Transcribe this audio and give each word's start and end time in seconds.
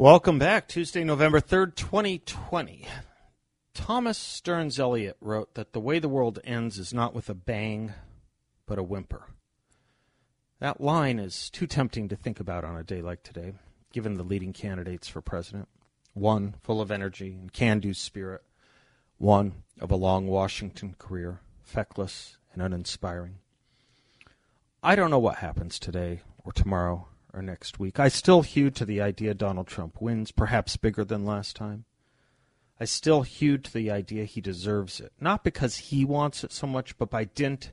Welcome 0.00 0.38
back. 0.38 0.66
Tuesday, 0.66 1.04
November 1.04 1.42
3rd, 1.42 1.74
2020. 1.74 2.86
Thomas 3.74 4.16
Stearns 4.16 4.80
Eliot 4.80 5.18
wrote 5.20 5.52
that 5.56 5.74
the 5.74 5.78
way 5.78 5.98
the 5.98 6.08
world 6.08 6.38
ends 6.42 6.78
is 6.78 6.94
not 6.94 7.14
with 7.14 7.28
a 7.28 7.34
bang, 7.34 7.92
but 8.64 8.78
a 8.78 8.82
whimper. 8.82 9.26
That 10.58 10.80
line 10.80 11.18
is 11.18 11.50
too 11.50 11.66
tempting 11.66 12.08
to 12.08 12.16
think 12.16 12.40
about 12.40 12.64
on 12.64 12.78
a 12.78 12.82
day 12.82 13.02
like 13.02 13.22
today, 13.22 13.52
given 13.92 14.14
the 14.14 14.22
leading 14.22 14.54
candidates 14.54 15.06
for 15.06 15.20
president. 15.20 15.68
One 16.14 16.54
full 16.62 16.80
of 16.80 16.90
energy 16.90 17.36
and 17.38 17.52
can 17.52 17.78
do 17.78 17.92
spirit, 17.92 18.40
one 19.18 19.64
of 19.82 19.90
a 19.90 19.96
long 19.96 20.28
Washington 20.28 20.94
career, 20.98 21.42
feckless 21.62 22.38
and 22.54 22.62
uninspiring. 22.62 23.34
I 24.82 24.96
don't 24.96 25.10
know 25.10 25.18
what 25.18 25.36
happens 25.36 25.78
today 25.78 26.22
or 26.42 26.52
tomorrow 26.52 27.09
or 27.32 27.42
next 27.42 27.78
week. 27.78 28.00
I 28.00 28.08
still 28.08 28.42
hew 28.42 28.70
to 28.70 28.84
the 28.84 29.00
idea 29.00 29.34
Donald 29.34 29.66
Trump 29.66 30.00
wins, 30.00 30.32
perhaps 30.32 30.76
bigger 30.76 31.04
than 31.04 31.24
last 31.24 31.56
time. 31.56 31.84
I 32.78 32.84
still 32.86 33.22
hew 33.22 33.58
to 33.58 33.72
the 33.72 33.90
idea 33.90 34.24
he 34.24 34.40
deserves 34.40 35.00
it, 35.00 35.12
not 35.20 35.44
because 35.44 35.76
he 35.76 36.04
wants 36.04 36.44
it 36.44 36.52
so 36.52 36.66
much, 36.66 36.96
but 36.96 37.10
by 37.10 37.24
dint 37.24 37.72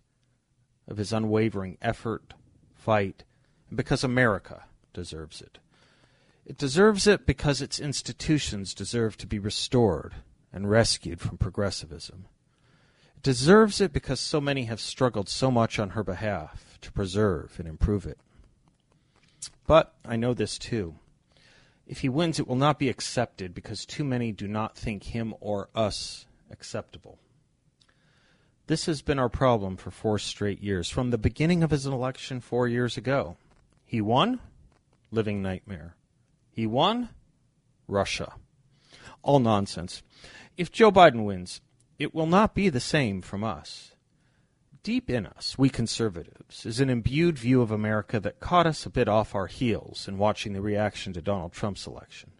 of 0.87 0.97
his 0.97 1.13
unwavering 1.13 1.77
effort, 1.81 2.33
fight, 2.75 3.23
and 3.69 3.77
because 3.77 4.03
America 4.03 4.65
deserves 4.93 5.41
it. 5.41 5.59
It 6.45 6.57
deserves 6.57 7.07
it 7.07 7.25
because 7.25 7.61
its 7.61 7.79
institutions 7.79 8.73
deserve 8.73 9.17
to 9.17 9.27
be 9.27 9.39
restored 9.39 10.15
and 10.53 10.69
rescued 10.69 11.19
from 11.19 11.37
progressivism. 11.37 12.27
It 13.17 13.23
deserves 13.23 13.81
it 13.81 13.91
because 13.93 14.19
so 14.19 14.39
many 14.39 14.65
have 14.65 14.79
struggled 14.79 15.27
so 15.29 15.51
much 15.51 15.79
on 15.79 15.91
her 15.91 16.03
behalf 16.03 16.77
to 16.81 16.91
preserve 16.91 17.55
and 17.59 17.67
improve 17.67 18.05
it. 18.05 18.19
But 19.67 19.93
I 20.03 20.15
know 20.15 20.33
this 20.33 20.57
too. 20.57 20.95
If 21.85 21.99
he 21.99 22.09
wins, 22.09 22.39
it 22.39 22.47
will 22.47 22.55
not 22.55 22.79
be 22.79 22.89
accepted 22.89 23.53
because 23.53 23.85
too 23.85 24.03
many 24.03 24.31
do 24.31 24.47
not 24.47 24.75
think 24.75 25.03
him 25.03 25.35
or 25.39 25.69
us 25.75 26.25
acceptable. 26.49 27.19
This 28.67 28.87
has 28.87 29.01
been 29.01 29.19
our 29.19 29.29
problem 29.29 29.77
for 29.77 29.91
four 29.91 30.19
straight 30.19 30.61
years, 30.61 30.89
from 30.89 31.11
the 31.11 31.17
beginning 31.17 31.63
of 31.63 31.71
his 31.71 31.85
election 31.85 32.41
four 32.41 32.67
years 32.67 32.97
ago. 32.97 33.37
He 33.85 34.01
won? 34.01 34.41
Living 35.11 35.41
nightmare. 35.41 35.95
He 36.51 36.65
won? 36.65 37.09
Russia. 37.87 38.33
All 39.21 39.39
nonsense. 39.39 40.03
If 40.57 40.71
Joe 40.71 40.91
Biden 40.91 41.23
wins, 41.23 41.61
it 41.97 42.13
will 42.13 42.25
not 42.25 42.53
be 42.53 42.67
the 42.67 42.81
same 42.81 43.21
from 43.21 43.43
us. 43.43 43.93
Deep 44.87 45.09
in 45.09 45.25
us, 45.25 45.57
we 45.57 45.69
conservatives, 45.69 46.65
is 46.65 46.79
an 46.79 46.89
imbued 46.89 47.37
view 47.37 47.61
of 47.61 47.71
America 47.71 48.21
that 48.21 48.39
caught 48.39 48.65
us 48.65 48.85
a 48.85 48.89
bit 48.89 49.09
off 49.09 49.35
our 49.35 49.47
heels 49.47 50.07
in 50.07 50.17
watching 50.17 50.53
the 50.53 50.61
reaction 50.61 51.11
to 51.11 51.21
Donald 51.21 51.51
Trump's 51.51 51.85
election. 51.85 52.31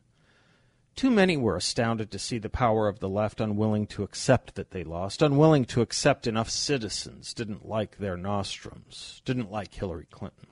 Too 0.96 1.12
many 1.12 1.36
were 1.36 1.58
astounded 1.58 2.10
to 2.10 2.18
see 2.18 2.38
the 2.38 2.48
power 2.48 2.88
of 2.88 3.00
the 3.00 3.10
left 3.10 3.42
unwilling 3.42 3.86
to 3.88 4.04
accept 4.04 4.56
that 4.56 4.72
they 4.72 4.86
lost, 4.86 5.22
unwilling 5.22 5.66
to 5.66 5.82
accept 5.82 6.26
enough 6.26 6.50
citizens 6.50 7.34
didn't 7.34 7.68
like 7.68 7.98
their 7.98 8.16
nostrums, 8.16 9.22
didn't 9.26 9.52
like 9.52 9.74
Hillary 9.74 10.08
Clinton. 10.10 10.48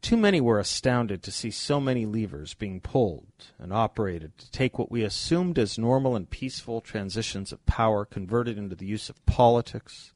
Too 0.00 0.16
many 0.16 0.40
were 0.40 0.58
astounded 0.58 1.22
to 1.22 1.30
see 1.30 1.52
so 1.52 1.80
many 1.80 2.06
levers 2.06 2.54
being 2.54 2.80
pulled 2.80 3.52
and 3.56 3.72
operated 3.72 4.36
to 4.38 4.50
take 4.50 4.80
what 4.80 4.90
we 4.90 5.04
assumed 5.04 5.60
as 5.60 5.78
normal 5.78 6.16
and 6.16 6.28
peaceful 6.28 6.80
transitions 6.80 7.52
of 7.52 7.64
power 7.66 8.04
converted 8.04 8.58
into 8.58 8.74
the 8.74 8.86
use 8.86 9.08
of 9.08 9.24
politics 9.26 10.12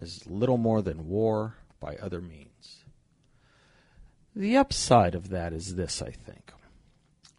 as 0.00 0.26
little 0.26 0.58
more 0.58 0.82
than 0.82 1.08
war 1.08 1.54
by 1.80 1.96
other 1.96 2.20
means. 2.20 2.84
The 4.34 4.56
upside 4.56 5.14
of 5.14 5.30
that 5.30 5.52
is 5.52 5.74
this, 5.74 6.00
I 6.00 6.10
think. 6.10 6.52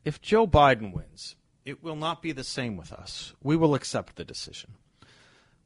If 0.04 0.22
Joe 0.22 0.48
Biden 0.48 0.94
wins, 0.94 1.36
it 1.66 1.84
will 1.84 1.96
not 1.96 2.22
be 2.22 2.32
the 2.32 2.44
same 2.44 2.78
with 2.78 2.92
us. 2.92 3.34
We 3.42 3.56
will 3.56 3.76
accept 3.76 4.16
the 4.16 4.26
decision. 4.26 4.72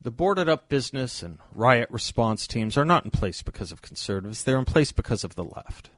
The 0.02 0.12
boarded 0.12 0.50
up 0.50 0.68
business 0.68 1.24
and 1.24 1.40
riot 1.54 1.90
response 1.90 2.46
teams 2.46 2.78
are 2.78 2.84
not 2.84 3.06
in 3.06 3.12
place 3.12 3.42
because 3.42 3.72
of 3.72 3.82
conservatives, 3.82 4.44
they're 4.44 4.60
in 4.60 4.66
place 4.66 4.92
because 4.92 5.24
of 5.24 5.36
the 5.36 5.46
left. 5.46 5.92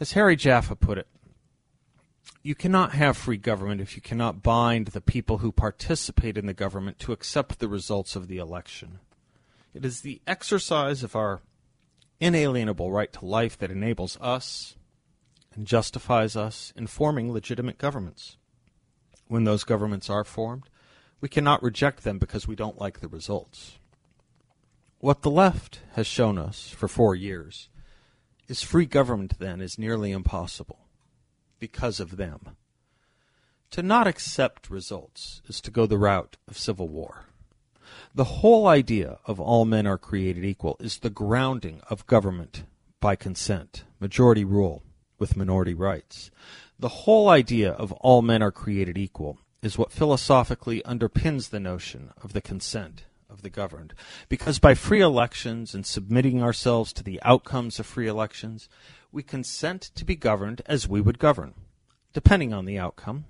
As 0.00 0.12
Harry 0.12 0.34
Jaffa 0.34 0.74
put 0.74 0.98
it, 0.98 1.06
you 2.42 2.56
cannot 2.56 2.92
have 2.92 3.16
free 3.16 3.36
government 3.36 3.80
if 3.80 3.94
you 3.94 4.02
cannot 4.02 4.42
bind 4.42 4.88
the 4.88 5.00
people 5.00 5.38
who 5.38 5.52
participate 5.52 6.36
in 6.36 6.46
the 6.46 6.52
government 6.52 6.98
to 7.00 7.12
accept 7.12 7.60
the 7.60 7.68
results 7.68 8.16
of 8.16 8.26
the 8.26 8.38
election. 8.38 8.98
It 9.74 9.84
is 9.84 10.00
the 10.00 10.20
exercise 10.26 11.02
of 11.02 11.16
our 11.16 11.40
inalienable 12.20 12.92
right 12.92 13.12
to 13.14 13.24
life 13.24 13.58
that 13.58 13.70
enables 13.70 14.18
us 14.20 14.76
and 15.54 15.66
justifies 15.66 16.36
us 16.36 16.72
in 16.76 16.86
forming 16.86 17.32
legitimate 17.32 17.78
governments. 17.78 18.36
When 19.28 19.44
those 19.44 19.64
governments 19.64 20.10
are 20.10 20.24
formed, 20.24 20.68
we 21.20 21.28
cannot 21.28 21.62
reject 21.62 22.04
them 22.04 22.18
because 22.18 22.46
we 22.46 22.56
don't 22.56 22.80
like 22.80 23.00
the 23.00 23.08
results. 23.08 23.78
What 24.98 25.22
the 25.22 25.30
left 25.30 25.80
has 25.94 26.06
shown 26.06 26.38
us 26.38 26.68
for 26.68 26.86
four 26.86 27.14
years 27.14 27.68
is 28.48 28.62
free 28.62 28.86
government 28.86 29.38
then 29.38 29.60
is 29.60 29.78
nearly 29.78 30.12
impossible 30.12 30.86
because 31.58 31.98
of 31.98 32.16
them. 32.16 32.56
To 33.70 33.82
not 33.82 34.06
accept 34.06 34.68
results 34.68 35.40
is 35.48 35.60
to 35.62 35.70
go 35.70 35.86
the 35.86 35.98
route 35.98 36.36
of 36.46 36.58
civil 36.58 36.88
war. 36.88 37.26
The 38.14 38.24
whole 38.24 38.66
idea 38.66 39.18
of 39.24 39.40
all 39.40 39.64
men 39.64 39.86
are 39.86 39.96
created 39.96 40.44
equal 40.44 40.76
is 40.78 40.98
the 40.98 41.08
grounding 41.08 41.80
of 41.88 42.06
government 42.06 42.64
by 43.00 43.16
consent, 43.16 43.84
majority 44.00 44.44
rule 44.44 44.82
with 45.18 45.34
minority 45.34 45.72
rights. 45.72 46.30
The 46.78 46.90
whole 46.90 47.30
idea 47.30 47.72
of 47.72 47.90
all 47.92 48.20
men 48.20 48.42
are 48.42 48.52
created 48.52 48.98
equal 48.98 49.38
is 49.62 49.78
what 49.78 49.90
philosophically 49.90 50.82
underpins 50.82 51.48
the 51.48 51.60
notion 51.60 52.10
of 52.22 52.34
the 52.34 52.42
consent 52.42 53.04
of 53.30 53.40
the 53.40 53.48
governed. 53.48 53.94
Because 54.28 54.58
by 54.58 54.74
free 54.74 55.00
elections 55.00 55.74
and 55.74 55.86
submitting 55.86 56.42
ourselves 56.42 56.92
to 56.92 57.02
the 57.02 57.18
outcomes 57.22 57.78
of 57.80 57.86
free 57.86 58.08
elections, 58.08 58.68
we 59.10 59.22
consent 59.22 59.90
to 59.94 60.04
be 60.04 60.16
governed 60.16 60.60
as 60.66 60.86
we 60.86 61.00
would 61.00 61.18
govern, 61.18 61.54
depending 62.12 62.52
on 62.52 62.66
the 62.66 62.78
outcome 62.78 63.24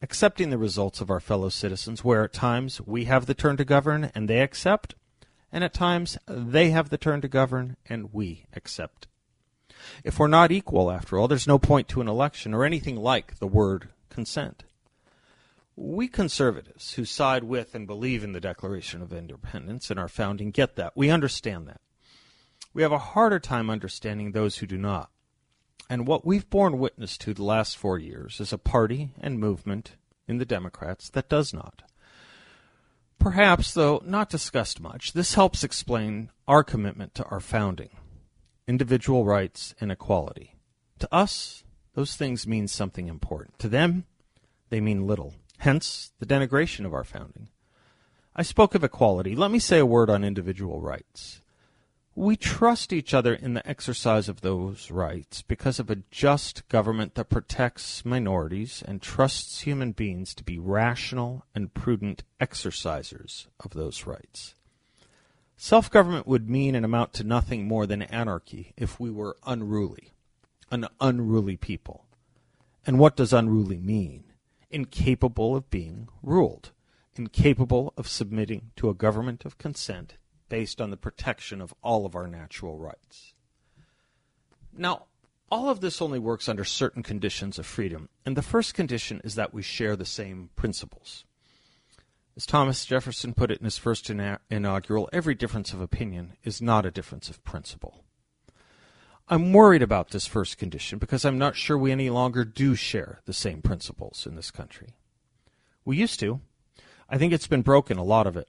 accepting 0.00 0.50
the 0.50 0.58
results 0.58 1.00
of 1.00 1.10
our 1.10 1.20
fellow 1.20 1.48
citizens, 1.48 2.04
where 2.04 2.24
at 2.24 2.32
times 2.32 2.80
we 2.80 3.04
have 3.04 3.26
the 3.26 3.34
turn 3.34 3.56
to 3.56 3.64
govern 3.64 4.10
and 4.14 4.28
they 4.28 4.40
accept, 4.40 4.94
and 5.50 5.64
at 5.64 5.74
times 5.74 6.18
they 6.26 6.70
have 6.70 6.90
the 6.90 6.98
turn 6.98 7.20
to 7.20 7.28
govern 7.28 7.76
and 7.86 8.12
we 8.12 8.44
accept. 8.54 9.06
If 10.04 10.18
we're 10.18 10.28
not 10.28 10.52
equal, 10.52 10.90
after 10.90 11.18
all, 11.18 11.28
there's 11.28 11.46
no 11.46 11.58
point 11.58 11.88
to 11.88 12.00
an 12.00 12.08
election 12.08 12.54
or 12.54 12.64
anything 12.64 12.96
like 12.96 13.38
the 13.38 13.46
word 13.46 13.88
consent. 14.08 14.64
We 15.76 16.08
conservatives 16.08 16.94
who 16.94 17.04
side 17.04 17.44
with 17.44 17.74
and 17.74 17.86
believe 17.86 18.24
in 18.24 18.32
the 18.32 18.40
Declaration 18.40 19.00
of 19.00 19.12
Independence 19.12 19.90
and 19.90 19.98
our 19.98 20.08
founding 20.08 20.50
get 20.50 20.74
that. 20.76 20.96
We 20.96 21.10
understand 21.10 21.68
that. 21.68 21.80
We 22.74 22.82
have 22.82 22.92
a 22.92 22.98
harder 22.98 23.38
time 23.38 23.70
understanding 23.70 24.32
those 24.32 24.58
who 24.58 24.66
do 24.66 24.76
not. 24.76 25.10
And 25.88 26.06
what 26.06 26.26
we've 26.26 26.48
borne 26.48 26.78
witness 26.78 27.16
to 27.18 27.32
the 27.32 27.44
last 27.44 27.76
four 27.76 27.98
years 27.98 28.40
is 28.40 28.52
a 28.52 28.58
party 28.58 29.10
and 29.20 29.38
movement 29.38 29.92
in 30.26 30.38
the 30.38 30.44
Democrats 30.44 31.08
that 31.10 31.28
does 31.28 31.54
not. 31.54 31.82
Perhaps, 33.18 33.74
though 33.74 34.02
not 34.04 34.30
discussed 34.30 34.80
much, 34.80 35.12
this 35.12 35.34
helps 35.34 35.64
explain 35.64 36.30
our 36.46 36.62
commitment 36.62 37.14
to 37.14 37.24
our 37.24 37.40
founding 37.40 37.90
individual 38.66 39.24
rights 39.24 39.74
and 39.80 39.90
equality. 39.90 40.54
To 40.98 41.08
us, 41.12 41.64
those 41.94 42.16
things 42.16 42.46
mean 42.46 42.68
something 42.68 43.08
important. 43.08 43.58
To 43.60 43.68
them, 43.68 44.04
they 44.68 44.80
mean 44.80 45.06
little. 45.06 45.34
Hence, 45.58 46.12
the 46.18 46.26
denigration 46.26 46.84
of 46.84 46.92
our 46.92 47.02
founding. 47.02 47.48
I 48.36 48.42
spoke 48.42 48.74
of 48.74 48.84
equality. 48.84 49.34
Let 49.34 49.50
me 49.50 49.58
say 49.58 49.78
a 49.78 49.86
word 49.86 50.10
on 50.10 50.22
individual 50.22 50.80
rights. 50.80 51.40
We 52.18 52.36
trust 52.36 52.92
each 52.92 53.14
other 53.14 53.32
in 53.32 53.54
the 53.54 53.64
exercise 53.64 54.28
of 54.28 54.40
those 54.40 54.90
rights 54.90 55.42
because 55.42 55.78
of 55.78 55.88
a 55.88 56.02
just 56.10 56.68
government 56.68 57.14
that 57.14 57.28
protects 57.28 58.04
minorities 58.04 58.82
and 58.84 59.00
trusts 59.00 59.60
human 59.60 59.92
beings 59.92 60.34
to 60.34 60.42
be 60.42 60.58
rational 60.58 61.44
and 61.54 61.72
prudent 61.72 62.24
exercisers 62.40 63.46
of 63.60 63.70
those 63.70 64.04
rights. 64.04 64.56
Self 65.56 65.92
government 65.92 66.26
would 66.26 66.50
mean 66.50 66.74
and 66.74 66.84
amount 66.84 67.12
to 67.12 67.22
nothing 67.22 67.68
more 67.68 67.86
than 67.86 68.02
anarchy 68.02 68.72
if 68.76 68.98
we 68.98 69.12
were 69.12 69.36
unruly, 69.46 70.12
an 70.72 70.88
unruly 71.00 71.56
people. 71.56 72.04
And 72.84 72.98
what 72.98 73.14
does 73.14 73.32
unruly 73.32 73.78
mean? 73.78 74.24
Incapable 74.72 75.54
of 75.54 75.70
being 75.70 76.08
ruled, 76.24 76.72
incapable 77.14 77.94
of 77.96 78.08
submitting 78.08 78.72
to 78.74 78.90
a 78.90 78.94
government 78.94 79.44
of 79.44 79.56
consent 79.56 80.16
based 80.48 80.80
on 80.80 80.90
the 80.90 80.96
protection 80.96 81.60
of 81.60 81.74
all 81.82 82.06
of 82.06 82.14
our 82.14 82.26
natural 82.26 82.78
rights. 82.78 83.34
Now, 84.72 85.04
all 85.50 85.70
of 85.70 85.80
this 85.80 86.02
only 86.02 86.18
works 86.18 86.48
under 86.48 86.64
certain 86.64 87.02
conditions 87.02 87.58
of 87.58 87.66
freedom, 87.66 88.08
and 88.24 88.36
the 88.36 88.42
first 88.42 88.74
condition 88.74 89.20
is 89.24 89.34
that 89.34 89.54
we 89.54 89.62
share 89.62 89.96
the 89.96 90.04
same 90.04 90.50
principles. 90.56 91.24
As 92.36 92.46
Thomas 92.46 92.84
Jefferson 92.84 93.34
put 93.34 93.50
it 93.50 93.58
in 93.58 93.64
his 93.64 93.78
first 93.78 94.08
ina- 94.10 94.40
inaugural, 94.50 95.08
every 95.12 95.34
difference 95.34 95.72
of 95.72 95.80
opinion 95.80 96.34
is 96.44 96.62
not 96.62 96.86
a 96.86 96.90
difference 96.90 97.28
of 97.28 97.42
principle. 97.42 98.04
I'm 99.28 99.52
worried 99.52 99.82
about 99.82 100.10
this 100.10 100.26
first 100.26 100.56
condition 100.56 100.98
because 100.98 101.24
I'm 101.24 101.38
not 101.38 101.56
sure 101.56 101.76
we 101.76 101.92
any 101.92 102.08
longer 102.10 102.44
do 102.44 102.74
share 102.74 103.20
the 103.24 103.32
same 103.32 103.60
principles 103.60 104.26
in 104.26 104.36
this 104.36 104.50
country. 104.50 104.94
We 105.84 105.96
used 105.96 106.20
to. 106.20 106.40
I 107.10 107.18
think 107.18 107.32
it's 107.32 107.46
been 107.46 107.62
broken, 107.62 107.98
a 107.98 108.04
lot 108.04 108.26
of 108.26 108.36
it 108.36 108.48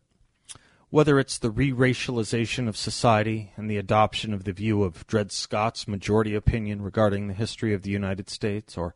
whether 0.92 1.20
it's 1.20 1.38
the 1.38 1.52
re 1.52 1.72
racialization 1.72 2.68
of 2.68 2.76
society 2.76 3.52
and 3.56 3.70
the 3.70 3.78
adoption 3.78 4.34
of 4.34 4.44
the 4.44 4.52
view 4.52 4.84
of 4.84 5.06
Dred 5.06 5.32
Scott's 5.32 5.88
majority 5.88 6.34
opinion 6.34 6.82
regarding 6.82 7.28
the 7.28 7.34
history 7.36 7.74
of 7.74 7.84
the 7.84 7.92
United 7.92 8.28
States, 8.28 8.76
or 8.76 8.96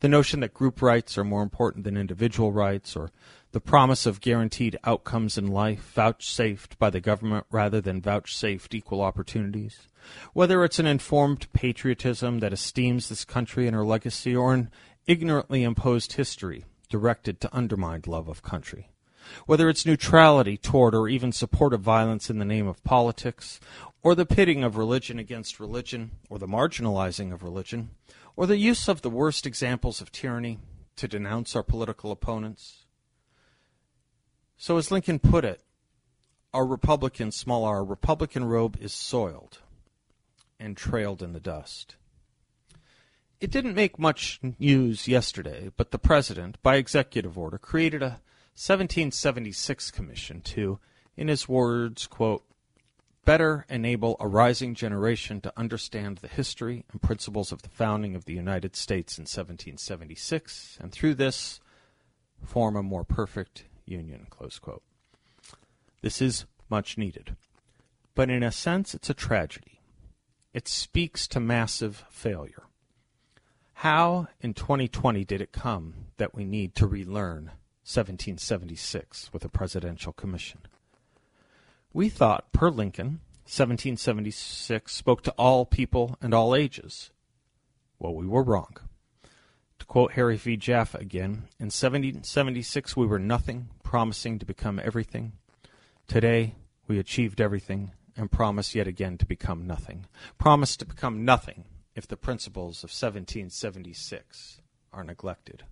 the 0.00 0.08
notion 0.08 0.40
that 0.40 0.54
group 0.54 0.80
rights 0.80 1.18
are 1.18 1.24
more 1.24 1.42
important 1.42 1.84
than 1.84 1.98
individual 1.98 2.50
rights, 2.50 2.96
or 2.96 3.10
the 3.52 3.60
promise 3.60 4.06
of 4.06 4.22
guaranteed 4.22 4.78
outcomes 4.84 5.36
in 5.36 5.46
life 5.46 5.92
vouchsafed 5.94 6.78
by 6.78 6.88
the 6.88 7.00
government 7.00 7.44
rather 7.50 7.80
than 7.80 8.00
vouchsafed 8.00 8.74
equal 8.74 9.02
opportunities, 9.02 9.86
whether 10.32 10.64
it's 10.64 10.78
an 10.78 10.86
informed 10.86 11.52
patriotism 11.52 12.38
that 12.38 12.54
esteems 12.54 13.10
this 13.10 13.24
country 13.26 13.66
and 13.66 13.76
her 13.76 13.84
legacy, 13.84 14.34
or 14.34 14.54
an 14.54 14.70
ignorantly 15.06 15.62
imposed 15.62 16.14
history 16.14 16.64
directed 16.88 17.38
to 17.38 17.54
undermine 17.54 18.00
love 18.06 18.28
of 18.28 18.42
country 18.42 18.88
whether 19.46 19.68
it's 19.68 19.86
neutrality 19.86 20.56
toward 20.56 20.94
or 20.94 21.08
even 21.08 21.32
support 21.32 21.72
of 21.72 21.80
violence 21.80 22.30
in 22.30 22.38
the 22.38 22.44
name 22.44 22.66
of 22.66 22.82
politics, 22.84 23.60
or 24.02 24.14
the 24.14 24.26
pitting 24.26 24.62
of 24.62 24.76
religion 24.76 25.18
against 25.18 25.60
religion, 25.60 26.12
or 26.28 26.38
the 26.38 26.46
marginalizing 26.46 27.32
of 27.32 27.42
religion, 27.42 27.90
or 28.36 28.46
the 28.46 28.58
use 28.58 28.88
of 28.88 29.02
the 29.02 29.10
worst 29.10 29.46
examples 29.46 30.00
of 30.00 30.12
tyranny 30.12 30.58
to 30.96 31.08
denounce 31.08 31.56
our 31.56 31.62
political 31.62 32.10
opponents. 32.10 32.84
So, 34.56 34.76
as 34.76 34.90
Lincoln 34.90 35.18
put 35.18 35.44
it, 35.44 35.62
our 36.52 36.64
Republican, 36.64 37.32
small 37.32 37.64
r, 37.64 37.84
Republican 37.84 38.44
robe 38.44 38.76
is 38.80 38.92
soiled 38.92 39.58
and 40.60 40.76
trailed 40.76 41.22
in 41.22 41.32
the 41.32 41.40
dust. 41.40 41.96
It 43.40 43.50
didn't 43.50 43.74
make 43.74 43.98
much 43.98 44.40
news 44.58 45.08
yesterday, 45.08 45.70
but 45.76 45.90
the 45.90 45.98
President, 45.98 46.62
by 46.62 46.76
executive 46.76 47.36
order, 47.36 47.58
created 47.58 48.02
a 48.02 48.20
1776 48.56 49.90
Commission 49.90 50.40
to, 50.40 50.78
in 51.16 51.28
his 51.28 51.48
words, 51.48 52.06
quote, 52.06 52.44
better 53.24 53.64
enable 53.68 54.16
a 54.20 54.28
rising 54.28 54.74
generation 54.74 55.40
to 55.40 55.52
understand 55.56 56.18
the 56.18 56.28
history 56.28 56.84
and 56.92 57.02
principles 57.02 57.50
of 57.50 57.62
the 57.62 57.68
founding 57.68 58.14
of 58.14 58.26
the 58.26 58.34
United 58.34 58.76
States 58.76 59.18
in 59.18 59.22
1776, 59.22 60.78
and 60.80 60.92
through 60.92 61.14
this 61.14 61.60
form 62.44 62.76
a 62.76 62.82
more 62.82 63.04
perfect 63.04 63.64
union. 63.86 64.26
Close 64.30 64.58
quote. 64.58 64.82
This 66.02 66.20
is 66.22 66.44
much 66.68 66.98
needed. 66.98 67.34
But 68.14 68.30
in 68.30 68.42
a 68.42 68.52
sense, 68.52 68.94
it's 68.94 69.10
a 69.10 69.14
tragedy. 69.14 69.80
It 70.52 70.68
speaks 70.68 71.26
to 71.28 71.40
massive 71.40 72.04
failure. 72.10 72.64
How 73.78 74.28
in 74.40 74.54
2020 74.54 75.24
did 75.24 75.40
it 75.40 75.50
come 75.50 75.94
that 76.18 76.34
we 76.34 76.44
need 76.44 76.76
to 76.76 76.86
relearn 76.86 77.50
1776 77.84 79.30
with 79.30 79.44
a 79.44 79.48
presidential 79.50 80.14
commission. 80.14 80.60
We 81.92 82.08
thought, 82.08 82.50
per 82.50 82.70
Lincoln, 82.70 83.20
1776 83.44 84.90
spoke 84.90 85.22
to 85.22 85.32
all 85.32 85.66
people 85.66 86.16
and 86.22 86.32
all 86.32 86.56
ages. 86.56 87.10
Well, 87.98 88.14
we 88.14 88.26
were 88.26 88.42
wrong. 88.42 88.78
To 89.80 89.84
quote 89.84 90.12
Harry 90.12 90.38
V. 90.38 90.56
Jaffa 90.56 90.96
again, 90.96 91.48
in 91.60 91.66
1776 91.66 92.96
we 92.96 93.06
were 93.06 93.18
nothing, 93.18 93.68
promising 93.82 94.38
to 94.38 94.46
become 94.46 94.80
everything. 94.82 95.32
Today 96.08 96.54
we 96.88 96.98
achieved 96.98 97.38
everything 97.38 97.92
and 98.16 98.32
promise 98.32 98.74
yet 98.74 98.88
again 98.88 99.18
to 99.18 99.26
become 99.26 99.66
nothing. 99.66 100.06
Promise 100.38 100.78
to 100.78 100.86
become 100.86 101.26
nothing 101.26 101.64
if 101.94 102.08
the 102.08 102.16
principles 102.16 102.78
of 102.82 102.88
1776 102.88 104.62
are 104.90 105.04
neglected 105.04 105.64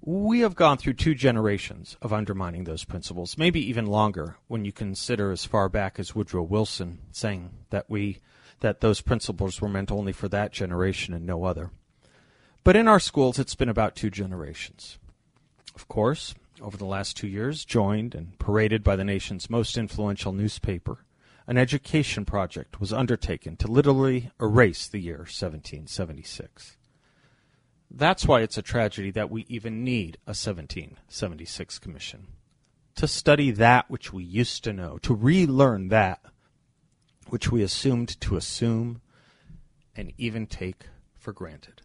we 0.00 0.40
have 0.40 0.54
gone 0.54 0.78
through 0.78 0.94
two 0.94 1.14
generations 1.14 1.96
of 2.00 2.12
undermining 2.12 2.64
those 2.64 2.84
principles, 2.84 3.36
maybe 3.36 3.60
even 3.68 3.86
longer 3.86 4.36
when 4.46 4.64
you 4.64 4.72
consider 4.72 5.30
as 5.30 5.44
far 5.44 5.68
back 5.68 5.98
as 5.98 6.14
Woodrow 6.14 6.42
Wilson 6.42 6.98
saying 7.12 7.50
that 7.70 7.88
we 7.88 8.18
that 8.60 8.80
those 8.80 9.00
principles 9.00 9.60
were 9.60 9.68
meant 9.68 9.92
only 9.92 10.12
for 10.12 10.28
that 10.28 10.52
generation 10.52 11.14
and 11.14 11.24
no 11.24 11.44
other. 11.44 11.70
But 12.64 12.74
in 12.74 12.88
our 12.88 12.98
schools 12.98 13.38
it's 13.38 13.54
been 13.54 13.68
about 13.68 13.94
two 13.94 14.10
generations. 14.10 14.98
Of 15.76 15.86
course, 15.86 16.34
over 16.60 16.76
the 16.76 16.84
last 16.84 17.16
2 17.16 17.28
years, 17.28 17.64
joined 17.64 18.16
and 18.16 18.36
paraded 18.40 18.82
by 18.82 18.96
the 18.96 19.04
nation's 19.04 19.48
most 19.48 19.78
influential 19.78 20.32
newspaper, 20.32 21.04
an 21.46 21.56
education 21.56 22.24
project 22.24 22.80
was 22.80 22.92
undertaken 22.92 23.56
to 23.58 23.68
literally 23.68 24.32
erase 24.40 24.88
the 24.88 24.98
year 24.98 25.18
1776. 25.18 26.77
That's 27.90 28.26
why 28.26 28.40
it's 28.42 28.58
a 28.58 28.62
tragedy 28.62 29.10
that 29.12 29.30
we 29.30 29.46
even 29.48 29.82
need 29.82 30.18
a 30.26 30.36
1776 30.36 31.78
commission. 31.78 32.26
To 32.96 33.08
study 33.08 33.50
that 33.52 33.90
which 33.90 34.12
we 34.12 34.24
used 34.24 34.64
to 34.64 34.72
know, 34.72 34.98
to 34.98 35.14
relearn 35.14 35.88
that 35.88 36.20
which 37.28 37.50
we 37.50 37.62
assumed 37.62 38.20
to 38.20 38.36
assume 38.36 39.00
and 39.94 40.12
even 40.18 40.46
take 40.46 40.86
for 41.16 41.32
granted. 41.32 41.82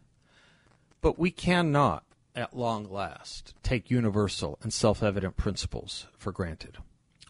But 1.01 1.19
we 1.19 1.31
cannot, 1.31 2.03
at 2.35 2.55
long 2.55 2.89
last, 2.89 3.53
take 3.61 3.91
universal 3.91 4.57
and 4.61 4.71
self 4.71 5.03
evident 5.03 5.37
principles 5.37 6.07
for 6.17 6.31
granted. 6.31 6.77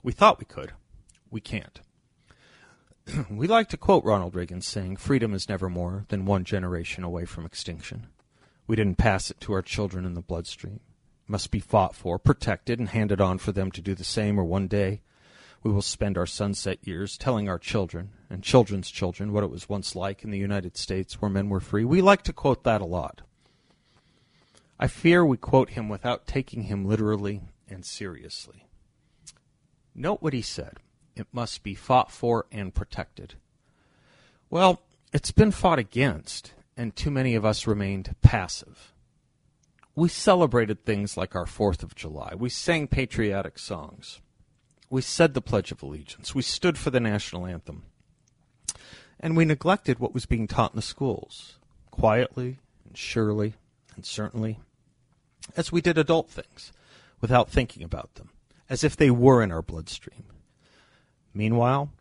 We 0.04 0.12
thought 0.12 0.40
we 0.40 0.46
could. 0.46 0.74
We 1.31 1.42
can't. 1.42 1.81
we 3.30 3.48
like 3.48 3.69
to 3.69 3.78
quote 3.78 4.06
Ronald 4.06 4.36
Reagan 4.36 4.62
saying, 4.62 4.98
Freedom 4.98 5.34
is 5.34 5.50
never 5.50 5.69
more 5.69 6.06
than 6.10 6.26
one 6.26 6.44
generation 6.44 7.04
away 7.04 7.26
from 7.26 7.46
extinction. 7.46 8.08
We 8.68 8.75
didn't 8.75 8.98
pass 8.98 9.30
it 9.30 9.39
to 9.42 9.54
our 9.54 9.62
children 9.62 10.06
in 10.06 10.13
the 10.13 10.21
bloodstream. 10.21 10.80
It 11.26 11.31
must 11.31 11.52
be 11.52 11.59
fought 11.59 11.95
for, 11.95 12.18
protected, 12.18 12.80
and 12.80 12.90
handed 12.90 13.19
on 13.19 13.38
for 13.38 13.52
them 13.52 13.71
to 13.71 13.81
do 13.81 13.95
the 13.95 14.04
same, 14.04 14.40
or 14.40 14.44
one 14.44 14.68
day 14.68 15.02
we 15.64 15.71
will 15.71 15.81
spend 15.81 16.18
our 16.18 16.26
sunset 16.26 16.80
years 16.83 17.18
telling 17.18 17.47
our 17.47 17.57
children 17.57 18.11
and 18.30 18.44
children's 18.44 18.92
children 18.92 19.31
what 19.31 19.44
it 19.44 19.49
was 19.49 19.69
once 19.69 19.95
like 19.95 20.23
in 20.23 20.31
the 20.31 20.38
United 20.38 20.78
States 20.78 21.21
where 21.21 21.31
men 21.31 21.49
were 21.49 21.61
free. 21.61 21.85
We 21.85 22.02
like 22.02 22.21
to 22.23 22.33
quote 22.33 22.64
that 22.66 22.81
a 22.81 22.85
lot. 22.85 23.21
I 24.80 24.88
fear 24.88 25.26
we 25.26 25.38
quote 25.38 25.71
him 25.71 25.88
without 25.88 26.28
taking 26.28 26.64
him 26.64 26.85
literally 26.85 27.42
and 27.69 27.85
seriously. 27.85 28.68
Note 29.95 30.21
what 30.21 30.33
he 30.33 30.42
said. 30.42 30.78
It 31.16 31.28
must 31.31 31.64
be 31.64 31.76
fought 31.76 32.11
for 32.11 32.47
and 32.52 32.73
protected. 32.73 33.35
Well, 34.49 34.81
it's 35.14 35.31
been 35.31 35.52
fought 35.52 35.80
against, 35.80 36.54
and 36.75 36.95
too 36.95 37.11
many 37.11 37.35
of 37.35 37.45
us 37.45 37.68
remained 37.68 38.15
passive. 38.21 38.94
We 39.95 40.09
celebrated 40.09 40.83
things 40.83 41.15
like 41.18 41.35
our 41.35 41.45
Fourth 41.45 41.83
of 41.83 41.95
July. 41.95 42.33
We 42.35 42.49
sang 42.49 42.87
patriotic 42.87 43.59
songs. 43.59 44.21
We 44.89 45.01
said 45.01 45.33
the 45.33 45.42
Pledge 45.42 45.71
of 45.71 45.83
Allegiance. 45.83 46.33
We 46.33 46.42
stood 46.42 46.77
for 46.77 46.89
the 46.89 46.99
national 46.99 47.45
anthem. 47.45 47.83
And 49.19 49.37
we 49.37 49.45
neglected 49.45 49.99
what 49.99 50.13
was 50.13 50.25
being 50.25 50.47
taught 50.47 50.73
in 50.73 50.75
the 50.75 50.81
schools, 50.81 51.57
quietly 51.92 52.59
and 52.85 52.97
surely 52.97 53.53
and 53.95 54.06
certainly, 54.06 54.59
as 55.56 55.71
we 55.71 55.81
did 55.81 55.97
adult 55.97 56.30
things, 56.30 56.71
without 57.21 57.49
thinking 57.49 57.83
about 57.83 58.15
them, 58.15 58.30
as 58.69 58.83
if 58.83 58.97
they 58.97 59.11
were 59.11 59.42
in 59.44 59.51
our 59.51 59.61
bloodstream. 59.61 60.25
Meanwhile, 61.33 61.92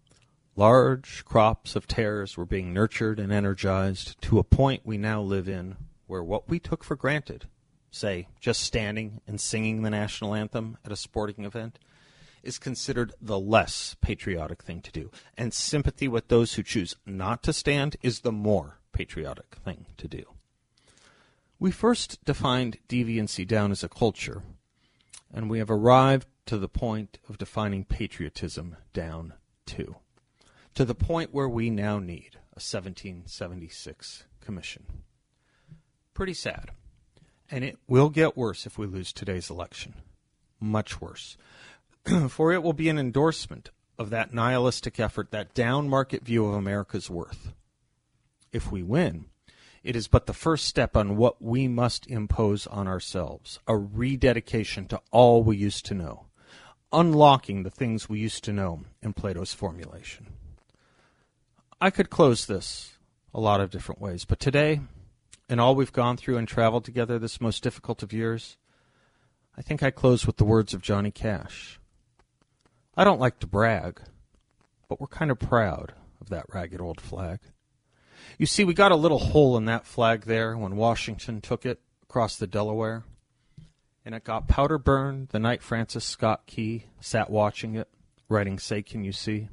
Large 0.54 1.25
crops 1.25 1.76
of 1.76 1.87
tares 1.87 2.37
were 2.37 2.44
being 2.44 2.75
nurtured 2.75 3.18
and 3.18 3.32
energized 3.32 4.21
to 4.21 4.38
a 4.38 4.44
point 4.44 4.82
we 4.85 4.99
now 4.99 5.23
live 5.23 5.49
in 5.49 5.76
where 6.06 6.23
what 6.23 6.47
we 6.50 6.61
took 6.61 6.85
for 6.85 6.94
granted, 6.94 7.47
say, 7.90 8.28
just 8.38 8.61
standing 8.61 9.23
and 9.26 9.40
singing 9.40 9.80
the 9.80 9.88
national 9.88 10.35
anthem 10.35 10.76
at 10.85 10.92
a 10.92 10.97
sporting 10.97 11.47
event, 11.47 11.78
is 12.42 12.59
considered 12.59 13.14
the 13.18 13.38
less 13.38 13.97
patriotic 14.02 14.62
thing 14.62 14.82
to 14.82 14.92
do. 14.92 15.11
And 15.38 15.54
sympathy 15.54 16.06
with 16.06 16.28
those 16.28 16.54
who 16.54 16.62
choose 16.62 16.97
not 17.06 17.42
to 17.44 17.54
stand 17.54 17.97
is 18.02 18.21
the 18.21 18.32
more 18.32 18.78
patriotic 18.92 19.56
thing 19.64 19.87
to 19.97 20.06
do. 20.06 20.25
We 21.59 21.71
first 21.71 22.23
defined 22.26 22.76
deviancy 22.90 23.47
down 23.47 23.71
as 23.71 23.82
a 23.82 23.88
culture, 23.88 24.42
and 25.32 25.49
we 25.49 25.61
have 25.61 25.71
arrived 25.71 26.26
to 26.44 26.59
the 26.59 26.68
point 26.68 27.18
of 27.26 27.38
defining 27.38 27.87
patriotism 27.87 28.76
down 28.92 29.32
too 29.64 29.97
to 30.74 30.84
the 30.84 30.94
point 30.94 31.34
where 31.34 31.48
we 31.48 31.70
now 31.70 31.98
need 31.98 32.36
a 32.54 32.60
1776 32.60 34.24
commission. 34.40 34.84
Pretty 36.14 36.34
sad. 36.34 36.70
And 37.50 37.64
it 37.64 37.78
will 37.86 38.08
get 38.08 38.36
worse 38.36 38.66
if 38.66 38.78
we 38.78 38.86
lose 38.86 39.12
today's 39.12 39.50
election. 39.50 39.94
Much 40.60 41.00
worse. 41.00 41.36
For 42.28 42.52
it 42.52 42.62
will 42.62 42.72
be 42.72 42.88
an 42.88 42.98
endorsement 42.98 43.70
of 43.98 44.10
that 44.10 44.32
nihilistic 44.32 44.98
effort, 44.98 45.30
that 45.30 45.54
down 45.54 45.88
market 45.88 46.24
view 46.24 46.46
of 46.46 46.54
America's 46.54 47.10
worth. 47.10 47.52
If 48.52 48.72
we 48.72 48.82
win, 48.82 49.26
it 49.82 49.96
is 49.96 50.08
but 50.08 50.26
the 50.26 50.32
first 50.32 50.66
step 50.66 50.96
on 50.96 51.16
what 51.16 51.42
we 51.42 51.68
must 51.68 52.06
impose 52.06 52.66
on 52.66 52.86
ourselves 52.86 53.58
a 53.66 53.76
rededication 53.76 54.86
to 54.88 55.00
all 55.10 55.42
we 55.42 55.56
used 55.56 55.84
to 55.86 55.94
know, 55.94 56.26
unlocking 56.92 57.62
the 57.62 57.70
things 57.70 58.08
we 58.08 58.20
used 58.20 58.44
to 58.44 58.52
know 58.52 58.84
in 59.02 59.12
Plato's 59.12 59.54
formulation. 59.54 60.28
I 61.82 61.90
could 61.90 62.10
close 62.10 62.46
this 62.46 62.92
a 63.34 63.40
lot 63.40 63.60
of 63.60 63.70
different 63.70 64.00
ways, 64.00 64.24
but 64.24 64.38
today, 64.38 64.82
in 65.48 65.58
all 65.58 65.74
we've 65.74 65.92
gone 65.92 66.16
through 66.16 66.36
and 66.36 66.46
traveled 66.46 66.84
together 66.84 67.18
this 67.18 67.40
most 67.40 67.60
difficult 67.64 68.04
of 68.04 68.12
years, 68.12 68.56
I 69.58 69.62
think 69.62 69.82
I 69.82 69.90
close 69.90 70.24
with 70.24 70.36
the 70.36 70.44
words 70.44 70.74
of 70.74 70.80
Johnny 70.80 71.10
Cash. 71.10 71.80
I 72.96 73.02
don't 73.02 73.18
like 73.18 73.40
to 73.40 73.48
brag, 73.48 74.00
but 74.88 75.00
we're 75.00 75.08
kind 75.08 75.32
of 75.32 75.40
proud 75.40 75.92
of 76.20 76.28
that 76.28 76.46
ragged 76.54 76.80
old 76.80 77.00
flag. 77.00 77.40
You 78.38 78.46
see, 78.46 78.62
we 78.62 78.74
got 78.74 78.92
a 78.92 78.96
little 78.96 79.18
hole 79.18 79.56
in 79.56 79.64
that 79.64 79.84
flag 79.84 80.26
there 80.26 80.56
when 80.56 80.76
Washington 80.76 81.40
took 81.40 81.66
it 81.66 81.80
across 82.04 82.36
the 82.36 82.46
Delaware, 82.46 83.02
and 84.04 84.14
it 84.14 84.22
got 84.22 84.46
powder 84.46 84.78
burned 84.78 85.30
the 85.30 85.40
night 85.40 85.64
Francis 85.64 86.04
Scott 86.04 86.46
Key 86.46 86.84
sat 87.00 87.28
watching 87.28 87.74
it, 87.74 87.88
writing 88.28 88.60
Say 88.60 88.84
Can 88.84 89.02
You 89.02 89.10
See? 89.10 89.48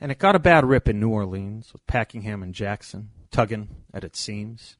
And 0.00 0.12
it 0.12 0.18
got 0.18 0.36
a 0.36 0.40
bad 0.40 0.64
rip 0.64 0.88
in 0.88 1.00
New 1.00 1.08
Orleans 1.08 1.72
with 1.72 1.86
Pakenham 1.86 2.42
and 2.42 2.54
Jackson 2.54 3.10
tugging 3.30 3.68
at 3.94 4.04
its 4.04 4.20
seams. 4.20 4.76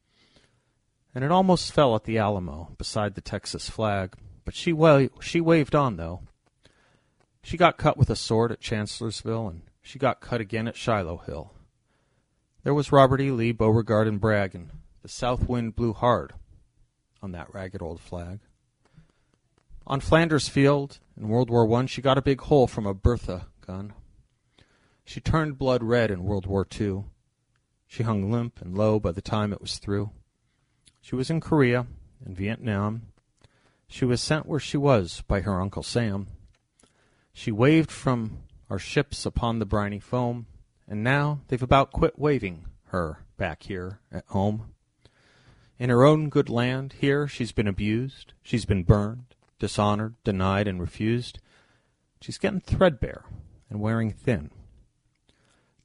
And 1.15 1.25
it 1.25 1.33
almost 1.33 1.73
fell 1.73 1.95
at 1.95 2.05
the 2.05 2.19
Alamo 2.19 2.75
beside 2.77 3.15
the 3.15 3.23
Texas 3.23 3.71
flag, 3.71 4.15
but 4.45 4.55
she, 4.55 4.73
wa- 4.73 5.09
she 5.21 5.41
waved 5.41 5.75
on, 5.75 5.97
though. 5.97 6.21
She 7.43 7.57
got 7.57 7.79
cut 7.79 7.97
with 7.97 8.11
a 8.11 8.17
sword 8.17 8.53
at 8.53 8.61
Chancellorsville, 8.61 9.49
and 9.49 9.63
she 9.81 9.99
got 9.99 10.21
cut 10.21 10.41
again 10.41 10.69
at 10.69 10.77
Shiloh 10.77 11.19
Hill. 11.19 11.53
There 12.65 12.75
was 12.75 12.93
Robert 12.93 13.21
E. 13.21 13.31
Lee, 13.31 13.53
Beauregard, 13.53 14.09
and 14.09 14.21
Bragg, 14.21 14.55
and 14.55 14.71
the 15.03 15.09
south 15.09 15.49
wind 15.49 15.77
blew 15.77 15.93
hard 15.93 16.35
on 17.23 17.33
that 17.33 17.55
ragged 17.55 17.81
old 17.81 18.01
flag. 18.01 18.41
On 19.87 20.01
Flanders 20.01 20.49
Field 20.49 20.99
in 21.17 21.29
World 21.29 21.49
War 21.49 21.73
I, 21.81 21.87
she 21.87 22.03
got 22.03 22.19
a 22.19 22.23
big 22.23 22.41
hole 22.41 22.67
from 22.67 22.85
a 22.85 22.93
Bertha 22.93 23.47
gun. 23.65 23.93
She 25.07 25.21
turned 25.21 25.57
blood 25.57 25.85
red 25.85 26.11
in 26.11 26.25
World 26.25 26.47
War 26.47 26.67
II. 26.69 27.05
She 27.87 28.03
hung 28.03 28.31
limp 28.31 28.61
and 28.61 28.77
low 28.77 28.99
by 28.99 29.13
the 29.13 29.23
time 29.23 29.53
it 29.53 29.61
was 29.61 29.79
through. 29.79 30.11
She 31.01 31.15
was 31.15 31.31
in 31.31 31.41
Korea 31.41 31.87
and 32.25 32.37
Vietnam. 32.37 33.03
She 33.87 34.05
was 34.05 34.21
sent 34.21 34.47
where 34.47 34.59
she 34.59 34.77
was 34.77 35.23
by 35.29 35.43
her 35.43 35.61
Uncle 35.61 35.85
Sam. 35.85 36.27
She 37.33 37.53
waved 37.53 37.93
from 37.93 38.39
our 38.69 38.81
ships 38.81 39.25
upon 39.25 39.61
the 39.61 39.65
briny 39.65 40.01
foam 40.01 40.47
and 40.89 41.05
now 41.05 41.41
they've 41.47 41.63
about 41.63 41.93
quit 41.93 42.19
waving 42.19 42.65
her 42.87 43.25
back 43.37 43.63
here 43.63 44.01
at 44.11 44.27
home. 44.27 44.75
In 45.79 45.89
her 45.89 46.05
own 46.05 46.31
good 46.31 46.49
land, 46.49 46.95
here 46.95 47.29
she's 47.29 47.53
been 47.53 47.69
abused, 47.69 48.33
she's 48.43 48.65
been 48.65 48.83
burned, 48.83 49.37
dishonored, 49.61 50.15
denied, 50.25 50.67
and 50.67 50.81
refused. 50.81 51.39
She's 52.21 52.39
getting 52.39 52.61
threadbare 52.61 53.25
and 53.71 53.81
wearing 53.81 54.11
thin. 54.11 54.51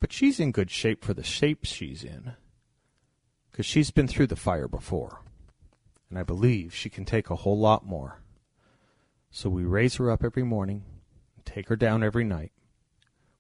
But 0.01 0.11
she's 0.11 0.41
in 0.41 0.51
good 0.51 0.69
shape 0.69 1.05
for 1.05 1.13
the 1.13 1.23
shape 1.23 1.59
she's 1.63 2.03
in, 2.03 2.33
because 3.49 3.65
she's 3.65 3.91
been 3.91 4.09
through 4.09 4.27
the 4.27 4.35
fire 4.35 4.67
before, 4.67 5.21
and 6.09 6.19
I 6.19 6.23
believe 6.23 6.75
she 6.75 6.89
can 6.89 7.05
take 7.05 7.29
a 7.29 7.37
whole 7.37 7.57
lot 7.57 7.85
more. 7.85 8.19
So 9.29 9.49
we 9.49 9.63
raise 9.63 9.95
her 9.95 10.11
up 10.11 10.25
every 10.25 10.43
morning 10.43 10.83
and 11.37 11.45
take 11.45 11.69
her 11.69 11.77
down 11.77 12.03
every 12.03 12.25
night 12.25 12.51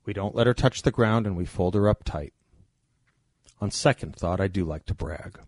we 0.05 0.13
don't 0.13 0.35
let 0.35 0.47
her 0.47 0.53
touch 0.53 0.81
the 0.81 0.91
ground 0.91 1.27
and 1.27 1.37
we 1.37 1.45
fold 1.45 1.75
her 1.75 1.87
up 1.87 2.03
tight. 2.03 2.33
On 3.59 3.69
second 3.69 4.15
thought, 4.15 4.41
I 4.41 4.47
do 4.47 4.65
like 4.65 4.85
to 4.87 4.95
brag, 4.95 5.39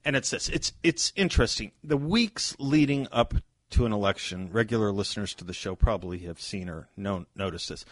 and 0.04 0.16
it's 0.16 0.30
this. 0.30 0.48
It's 0.48 0.72
it's 0.82 1.12
interesting. 1.16 1.72
The 1.82 1.96
weeks 1.96 2.56
leading 2.58 3.08
up 3.10 3.34
to 3.70 3.86
an 3.86 3.92
election, 3.92 4.50
regular 4.52 4.92
listeners 4.92 5.34
to 5.34 5.44
the 5.44 5.52
show 5.52 5.74
probably 5.74 6.18
have 6.20 6.40
seen 6.40 6.68
or 6.68 6.88
known, 6.96 7.26
noticed 7.34 7.68
this 7.68 7.84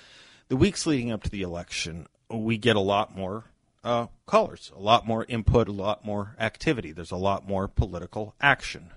the 0.49 0.57
weeks 0.57 0.87
leading 0.87 1.11
up 1.11 1.23
to 1.23 1.31
the 1.31 1.43
election, 1.43 2.07
we 2.31 2.59
get 2.59 2.76
a 2.76 2.81
lot 2.81 3.16
more 3.16 3.45
uh, 3.83 4.07
callers, 4.26 4.73
a 4.75 4.81
lot 4.81 5.07
more 5.07 5.25
input, 5.28 5.69
a 5.69 5.73
lot 5.73 6.04
more 6.04 6.37
activity. 6.38 6.93
There's 6.93 7.11
a 7.11 7.16
lot 7.16 7.47
more 7.47 7.69
political 7.69 8.35
action, 8.40 8.90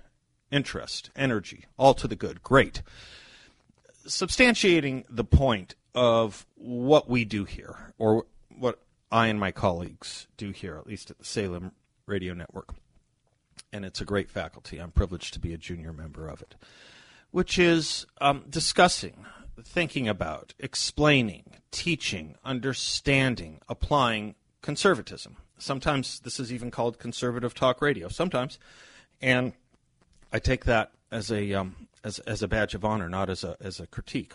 interest, 0.50 1.10
energy, 1.16 1.64
all 1.76 1.94
to 1.94 2.08
the 2.08 2.16
good. 2.16 2.42
Great. 2.42 2.82
Substantiating 4.06 5.04
the 5.08 5.24
point 5.24 5.74
of 5.94 6.46
what 6.54 7.08
we 7.08 7.24
do 7.24 7.44
here, 7.44 7.94
or 7.98 8.26
what 8.56 8.80
I 9.10 9.28
and 9.28 9.40
my 9.40 9.50
colleagues 9.50 10.26
do 10.36 10.50
here, 10.50 10.76
at 10.76 10.86
least 10.86 11.10
at 11.10 11.18
the 11.18 11.24
Salem 11.24 11.72
Radio 12.06 12.34
Network. 12.34 12.74
And 13.72 13.84
it's 13.84 14.00
a 14.00 14.04
great 14.04 14.30
faculty. 14.30 14.78
I'm 14.78 14.92
privileged 14.92 15.34
to 15.34 15.40
be 15.40 15.52
a 15.52 15.58
junior 15.58 15.92
member 15.92 16.28
of 16.28 16.40
it, 16.40 16.54
which 17.30 17.58
is 17.58 18.06
um, 18.20 18.44
discussing 18.48 19.26
thinking 19.64 20.08
about, 20.08 20.54
explaining, 20.58 21.44
teaching, 21.70 22.36
understanding, 22.44 23.60
applying 23.68 24.34
conservatism. 24.62 25.36
Sometimes 25.58 26.20
this 26.20 26.38
is 26.38 26.52
even 26.52 26.70
called 26.70 26.98
conservative 26.98 27.54
talk 27.54 27.82
radio. 27.82 28.08
Sometimes, 28.08 28.58
and 29.20 29.52
I 30.32 30.38
take 30.38 30.64
that 30.66 30.92
as 31.10 31.32
a 31.32 31.52
um, 31.54 31.88
as 32.04 32.18
as 32.20 32.42
a 32.42 32.48
badge 32.48 32.74
of 32.74 32.84
honor, 32.84 33.08
not 33.08 33.28
as 33.28 33.42
a 33.44 33.56
as 33.60 33.80
a 33.80 33.86
critique. 33.86 34.32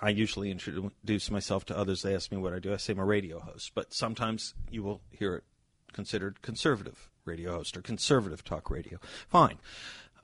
I 0.00 0.10
usually 0.10 0.50
introduce 0.50 1.30
myself 1.30 1.64
to 1.66 1.76
others. 1.76 2.02
They 2.02 2.14
ask 2.14 2.30
me 2.30 2.38
what 2.38 2.52
I 2.52 2.60
do. 2.60 2.72
I 2.72 2.76
say 2.76 2.92
I'm 2.92 3.00
a 3.00 3.04
radio 3.04 3.40
host, 3.40 3.72
but 3.74 3.92
sometimes 3.92 4.54
you 4.70 4.82
will 4.82 5.00
hear 5.10 5.34
it 5.34 5.44
considered 5.92 6.40
conservative 6.40 7.10
radio 7.24 7.52
host 7.52 7.76
or 7.76 7.82
conservative 7.82 8.44
talk 8.44 8.70
radio. 8.70 8.98
Fine, 9.28 9.58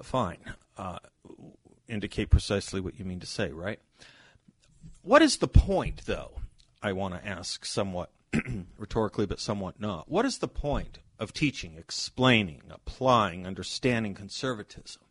fine. 0.03 0.39
Uh, 0.77 0.99
indicate 1.89 2.31
precisely 2.31 2.81
what 2.81 2.99
you 2.99 3.05
mean 3.05 3.21
to 3.21 3.27
say, 3.27 3.51
right? 3.51 3.81
What 5.03 5.23
is 5.23 5.39
the 5.39 5.49
point, 5.49 6.03
though? 6.07 6.41
I 6.83 6.93
want 6.93 7.15
to 7.15 7.27
ask 7.27 7.65
somewhat 7.65 8.11
rhetorically, 8.79 9.27
but 9.27 9.41
somewhat 9.41 9.81
not. 9.81 10.09
What 10.09 10.25
is 10.25 10.39
the 10.39 10.49
point 10.49 10.99
of 11.19 11.33
teaching, 11.33 11.77
explaining, 11.79 12.63
applying, 12.71 13.47
understanding 13.47 14.15
conservatism 14.15 15.03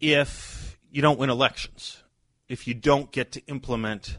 if 0.00 0.78
you 0.90 1.02
don't 1.02 1.18
win 1.18 1.30
elections? 1.30 2.02
If 2.48 2.66
you 2.66 2.74
don't 2.74 3.12
get 3.12 3.32
to 3.32 3.46
implement 3.46 4.18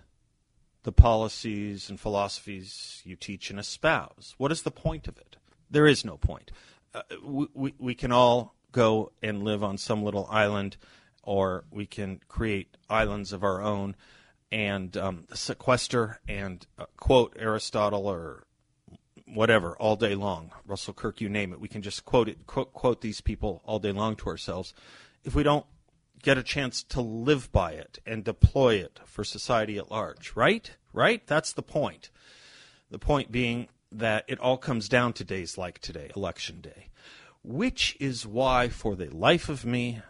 the 0.84 0.92
policies 0.92 1.90
and 1.90 2.00
philosophies 2.00 3.02
you 3.04 3.16
teach 3.16 3.50
and 3.50 3.60
espouse? 3.60 4.34
What 4.38 4.52
is 4.52 4.62
the 4.62 4.72
point 4.72 5.08
of 5.08 5.18
it? 5.18 5.36
There 5.70 5.88
is 5.88 6.06
no 6.06 6.18
point. 6.18 6.52
Uh, 6.94 7.02
we, 7.24 7.48
we, 7.54 7.74
we 7.78 7.96
can 7.96 8.12
all 8.12 8.56
go 8.72 9.12
and 9.22 9.44
live 9.44 9.64
on 9.64 9.78
some 9.78 10.04
little 10.04 10.28
island 10.32 10.78
or 11.24 11.66
we 11.70 11.86
can 11.86 12.22
create 12.28 12.78
islands 12.90 13.34
of 13.34 13.44
our 13.44 13.62
own 13.62 13.96
and 14.52 14.96
um, 14.98 15.28
sequester 15.34 16.20
and 16.28 16.66
uh, 16.80 16.86
quote 16.98 17.36
Aristotle 17.38 18.08
or 18.08 18.46
whatever 19.28 19.78
all 19.78 19.96
day 19.96 20.16
long. 20.16 20.52
Russell 20.66 20.94
Kirk, 20.94 21.22
you 21.22 21.30
name 21.30 21.54
it. 21.54 21.60
We 21.60 21.68
can 21.68 21.82
just 21.82 22.06
quote 22.06 22.30
it, 22.30 22.48
quote, 22.48 22.74
quote 22.74 23.02
these 23.02 23.22
people 23.22 23.62
all 23.66 23.78
day 23.78 23.92
long 23.92 24.16
to 24.16 24.28
ourselves. 24.28 24.74
If 25.24 25.36
we 25.36 25.44
don't 25.44 25.66
get 26.22 26.38
a 26.38 26.44
chance 26.44 26.84
to 26.84 27.02
live 27.02 27.52
by 27.52 27.72
it 27.72 28.00
and 28.06 28.24
deploy 28.24 28.76
it 28.76 29.00
for 29.06 29.24
society 29.24 29.78
at 29.78 29.92
large, 29.92 30.36
right? 30.36 30.72
Right? 30.94 31.26
That's 31.28 31.54
the 31.54 31.64
point. 31.64 32.10
The 32.90 33.00
point 33.00 33.32
being 33.32 33.68
that 33.92 34.26
it 34.28 34.40
all 34.40 34.58
comes 34.58 34.90
down 34.90 35.14
to 35.14 35.24
days 35.24 35.58
like 35.58 35.80
today, 35.80 36.12
election 36.16 36.62
day, 36.62 36.90
which 37.44 37.98
is 38.00 38.26
why, 38.26 38.70
for 38.70 38.96
the 38.96 39.10
life 39.10 39.50
of 39.50 39.66
me, 39.66 40.02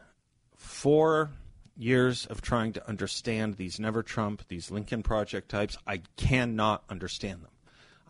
four 0.55 1.31
years 1.77 2.25
of 2.25 2.41
trying 2.41 2.73
to 2.73 2.87
understand 2.87 3.55
these 3.55 3.79
Never 3.79 4.03
Trump, 4.03 4.43
these 4.49 4.69
Lincoln 4.69 5.01
Project 5.01 5.49
types, 5.49 5.77
I 5.87 6.01
cannot 6.17 6.83
understand 6.89 7.41
them. 7.43 7.51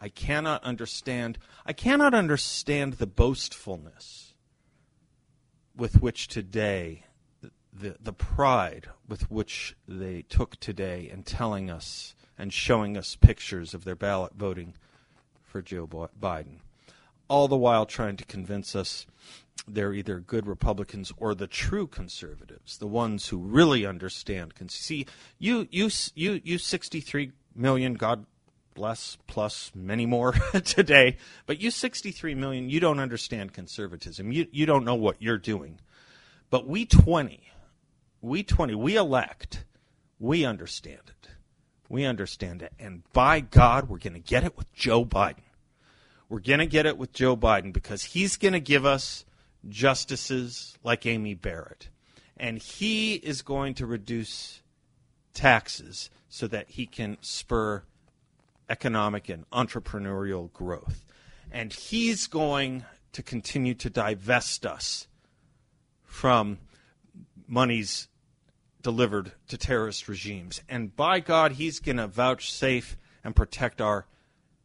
I 0.02 0.10
cannot 0.10 0.64
understand. 0.64 1.38
I 1.66 1.74
cannot 1.74 2.14
understand 2.14 2.94
the 2.94 3.08
boastfulness 3.08 4.34
with 5.76 6.02
which 6.02 6.28
today, 6.28 7.06
the, 7.74 7.96
the, 8.02 8.14
pride 8.14 8.88
with 9.08 9.30
which 9.30 9.76
they 9.88 10.24
took 10.24 10.60
today 10.60 11.10
in 11.12 11.24
telling 11.24 11.70
us 11.70 12.16
and 12.38 12.52
showing 12.52 12.98
us 12.98 13.16
pictures 13.16 13.74
of 13.74 13.84
their 13.84 13.96
ballot 13.96 14.34
voting 14.36 14.74
for 15.44 15.62
Joe 15.62 15.88
Biden, 15.88 16.60
all 17.28 17.48
the 17.48 17.58
while 17.58 17.86
trying 17.86 18.18
to 18.18 18.26
convince 18.26 18.76
us 18.76 19.06
they're 19.68 19.94
either 19.94 20.20
good 20.20 20.48
Republicans 20.48 21.12
or 21.18 21.36
the 21.36 21.48
true 21.48 21.88
conservatives, 21.88 22.78
the 22.78 22.88
ones 22.88 23.28
who 23.28 23.38
really 23.38 23.86
understand. 23.86 24.56
Can 24.56 24.70
see, 24.70 25.06
you, 25.38 25.68
you, 25.70 25.90
you, 26.16 26.42
you, 26.44 26.58
63 26.58 27.32
million, 27.56 27.94
God 27.94 28.26
bless, 28.74 29.18
plus 29.28 29.72
many 29.76 30.06
more 30.06 30.32
today, 30.64 31.18
but 31.46 31.62
you 31.62 31.72
63 31.72 32.36
million, 32.36 32.70
you 32.70 32.80
don't 32.80 33.00
understand 33.00 33.54
conservatism. 33.54 34.32
You, 34.32 34.48
you 34.52 34.66
don't 34.66 34.86
know 34.86 34.96
what 34.96 35.22
you're 35.22 35.38
doing. 35.38 35.80
But 36.50 36.68
we 36.68 36.86
20, 36.86 37.42
we 38.22 38.44
20, 38.44 38.76
we 38.76 38.96
elect, 38.96 39.64
we 40.20 40.46
understand 40.46 41.02
it. 41.08 41.30
We 41.88 42.06
understand 42.06 42.62
it. 42.62 42.74
And 42.78 43.04
by 43.14 43.40
God, 43.40 43.90
we're 43.90 43.98
going 43.98 44.14
to 44.14 44.20
get 44.20 44.44
it 44.44 44.58
with 44.58 44.72
Joe 44.74 45.04
Biden. 45.04 45.42
We're 46.28 46.40
going 46.40 46.60
to 46.60 46.68
get 46.68 46.86
it 46.86 46.98
with 46.98 47.14
Joe 47.14 47.36
Biden 47.36 47.74
because 47.74 48.04
he's 48.04 48.38
going 48.38 48.54
to 48.54 48.60
give 48.60 48.86
us 48.86 49.26
justices 49.68 50.78
like 50.84 51.06
Amy 51.06 51.34
Barrett. 51.34 51.90
And 52.38 52.60
he 52.60 53.16
is 53.16 53.42
going 53.42 53.74
to 53.76 53.86
reduce 53.86 54.62
taxes 55.34 56.10
so 56.30 56.48
that 56.48 56.70
he 56.70 56.86
can 56.86 57.18
spur 57.22 57.84
economic 58.70 59.30
and 59.30 59.50
entrepreneurial 59.50 60.54
growth. 60.54 61.04
And 61.52 61.74
he's 61.74 62.28
going 62.28 62.86
to 63.14 63.24
continue 63.24 63.74
to 63.74 63.90
divest 63.90 64.66
us 64.66 65.08
from 66.04 66.60
monies 67.50 68.08
delivered 68.82 69.34
to 69.48 69.58
terrorist 69.58 70.08
regimes. 70.08 70.62
And 70.70 70.96
by 70.96 71.20
God, 71.20 71.54
he's 71.54 71.80
going 71.80 71.98
to 71.98 72.08
vouchsafe 72.08 72.98
and 73.24 73.36
protect 73.36 73.82
our 73.82 74.06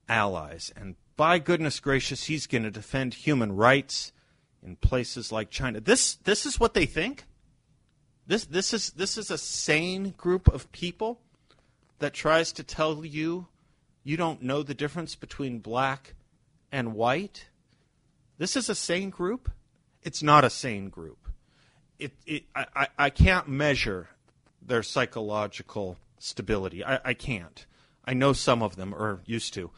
allies. 0.08 0.72
And 0.76 0.96
by 1.16 1.38
goodness 1.38 1.80
gracious, 1.80 2.24
he's 2.24 2.46
going 2.46 2.64
to 2.64 2.70
defend 2.70 3.14
human 3.14 3.56
rights 3.56 4.12
in 4.62 4.76
places 4.76 5.30
like 5.30 5.50
China. 5.50 5.80
This 5.80 6.14
this 6.16 6.46
is 6.46 6.58
what 6.58 6.74
they 6.74 6.86
think. 6.86 7.24
This 8.26 8.46
this 8.46 8.72
is 8.72 8.90
this 8.90 9.18
is 9.18 9.30
a 9.30 9.38
sane 9.38 10.14
group 10.16 10.48
of 10.48 10.70
people 10.72 11.20
that 11.98 12.14
tries 12.14 12.52
to 12.52 12.62
tell 12.62 13.04
you 13.04 13.48
you 14.02 14.16
don't 14.16 14.42
know 14.42 14.62
the 14.62 14.74
difference 14.74 15.14
between 15.14 15.58
black 15.58 16.14
and 16.72 16.94
white. 16.94 17.46
This 18.38 18.56
is 18.56 18.68
a 18.68 18.74
sane 18.74 19.10
group. 19.10 19.50
It's 20.02 20.22
not 20.22 20.44
a 20.44 20.50
sane 20.50 20.88
group. 20.88 21.23
It, 21.98 22.12
it 22.26 22.44
I, 22.54 22.88
I 22.98 23.10
can't 23.10 23.48
measure 23.48 24.08
their 24.60 24.82
psychological 24.82 25.98
stability. 26.18 26.84
I, 26.84 27.00
I 27.04 27.14
can't. 27.14 27.66
I 28.04 28.14
know 28.14 28.32
some 28.32 28.62
of 28.62 28.76
them 28.76 28.94
are 28.94 29.20
used 29.26 29.54
to. 29.54 29.70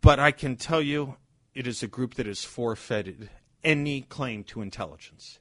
But 0.00 0.18
I 0.18 0.32
can 0.32 0.56
tell 0.56 0.82
you 0.82 1.16
it 1.54 1.66
is 1.66 1.82
a 1.82 1.86
group 1.86 2.14
that 2.14 2.26
has 2.26 2.44
forfeited 2.44 3.30
any 3.62 4.02
claim 4.02 4.44
to 4.44 4.60
intelligence. 4.60 5.38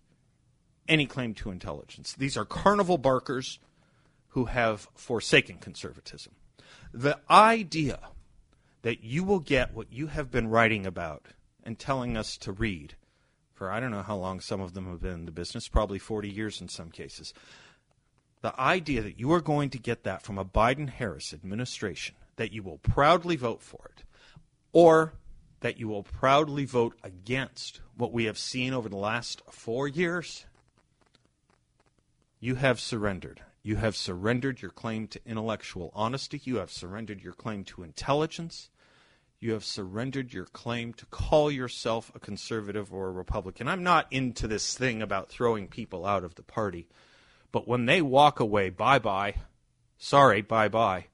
Any 0.87 1.05
claim 1.05 1.33
to 1.35 1.51
intelligence. 1.51 2.13
These 2.13 2.37
are 2.37 2.45
carnival 2.45 2.97
barkers 2.97 3.59
who 4.29 4.45
have 4.45 4.87
forsaken 4.95 5.57
conservatism. 5.57 6.33
The 6.93 7.19
idea 7.29 7.99
that 8.81 9.03
you 9.03 9.23
will 9.23 9.39
get 9.39 9.73
what 9.73 9.91
you 9.91 10.07
have 10.07 10.31
been 10.31 10.47
writing 10.47 10.85
about 10.85 11.27
and 11.63 11.79
telling 11.79 12.17
us 12.17 12.37
to 12.37 12.51
read 12.51 12.95
for 13.53 13.71
I 13.71 13.79
don't 13.79 13.91
know 13.91 14.01
how 14.01 14.17
long 14.17 14.39
some 14.39 14.61
of 14.61 14.73
them 14.73 14.89
have 14.89 15.01
been 15.01 15.13
in 15.13 15.25
the 15.25 15.31
business, 15.31 15.67
probably 15.67 15.99
40 15.99 16.29
years 16.29 16.61
in 16.61 16.67
some 16.67 16.89
cases. 16.89 17.33
The 18.41 18.59
idea 18.59 19.01
that 19.01 19.19
you 19.19 19.31
are 19.31 19.41
going 19.41 19.69
to 19.69 19.79
get 19.79 20.03
that 20.03 20.21
from 20.21 20.37
a 20.37 20.45
Biden 20.45 20.89
Harris 20.89 21.33
administration, 21.33 22.15
that 22.35 22.51
you 22.51 22.63
will 22.63 22.79
proudly 22.79 23.35
vote 23.35 23.61
for 23.61 23.91
it, 23.95 24.03
or 24.73 25.13
that 25.61 25.79
you 25.79 25.87
will 25.87 26.03
proudly 26.03 26.65
vote 26.65 26.95
against 27.03 27.79
what 27.95 28.11
we 28.11 28.25
have 28.25 28.37
seen 28.37 28.73
over 28.73 28.89
the 28.89 28.97
last 28.97 29.41
four 29.49 29.87
years, 29.87 30.45
you 32.39 32.55
have 32.55 32.81
surrendered. 32.81 33.41
You 33.61 33.77
have 33.77 33.95
surrendered 33.95 34.61
your 34.61 34.71
claim 34.71 35.07
to 35.07 35.21
intellectual 35.25 35.89
honesty. 35.95 36.41
You 36.43 36.57
have 36.57 36.69
surrendered 36.69 37.21
your 37.21 37.31
claim 37.31 37.63
to 37.65 37.83
intelligence. 37.83 38.69
You 39.43 39.51
have 39.51 39.65
surrendered 39.65 40.31
your 40.31 40.45
claim 40.45 40.93
to 40.93 41.05
call 41.07 41.51
yourself 41.51 42.09
a 42.15 42.19
conservative 42.21 42.93
or 42.93 43.09
a 43.09 43.11
Republican. 43.11 43.67
I'm 43.67 43.83
not 43.83 44.07
into 44.09 44.47
this 44.47 44.73
thing 44.73 45.01
about 45.01 45.27
throwing 45.27 45.67
people 45.67 46.05
out 46.05 46.23
of 46.23 46.35
the 46.35 46.43
party, 46.43 46.87
but 47.51 47.67
when 47.67 47.85
they 47.85 48.01
walk 48.01 48.39
away, 48.39 48.69
bye 48.69 48.99
bye, 48.99 49.35
sorry, 49.97 50.41
bye 50.41 50.69
bye, 50.69 51.07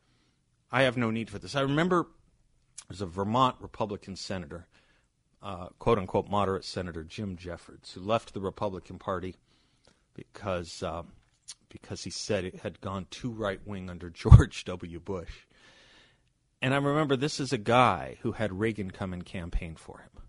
I 0.71 0.83
have 0.83 0.95
no 0.95 1.09
need 1.09 1.31
for 1.31 1.39
this. 1.39 1.55
I 1.55 1.61
remember 1.61 2.05
there's 2.87 3.01
a 3.01 3.07
Vermont 3.07 3.55
Republican 3.61 4.15
senator, 4.15 4.67
uh, 5.41 5.69
quote 5.79 5.97
unquote 5.97 6.29
moderate 6.29 6.65
senator 6.65 7.03
Jim 7.03 7.35
Jeffords, 7.35 7.93
who 7.93 8.01
left 8.01 8.35
the 8.35 8.41
Republican 8.41 8.99
Party 8.99 9.37
because 10.13 10.83
uh, 10.83 11.01
because 11.67 12.03
he 12.03 12.11
said 12.11 12.45
it 12.45 12.59
had 12.59 12.79
gone 12.79 13.07
too 13.09 13.31
right 13.31 13.65
wing 13.65 13.89
under 13.89 14.09
George 14.11 14.65
W. 14.65 14.99
Bush. 14.99 15.47
And 16.61 16.73
I 16.73 16.77
remember 16.77 17.15
this 17.15 17.39
is 17.39 17.53
a 17.53 17.57
guy 17.57 18.17
who 18.21 18.33
had 18.33 18.59
Reagan 18.59 18.91
come 18.91 19.13
and 19.13 19.25
campaign 19.25 19.75
for 19.75 19.99
him. 19.99 20.23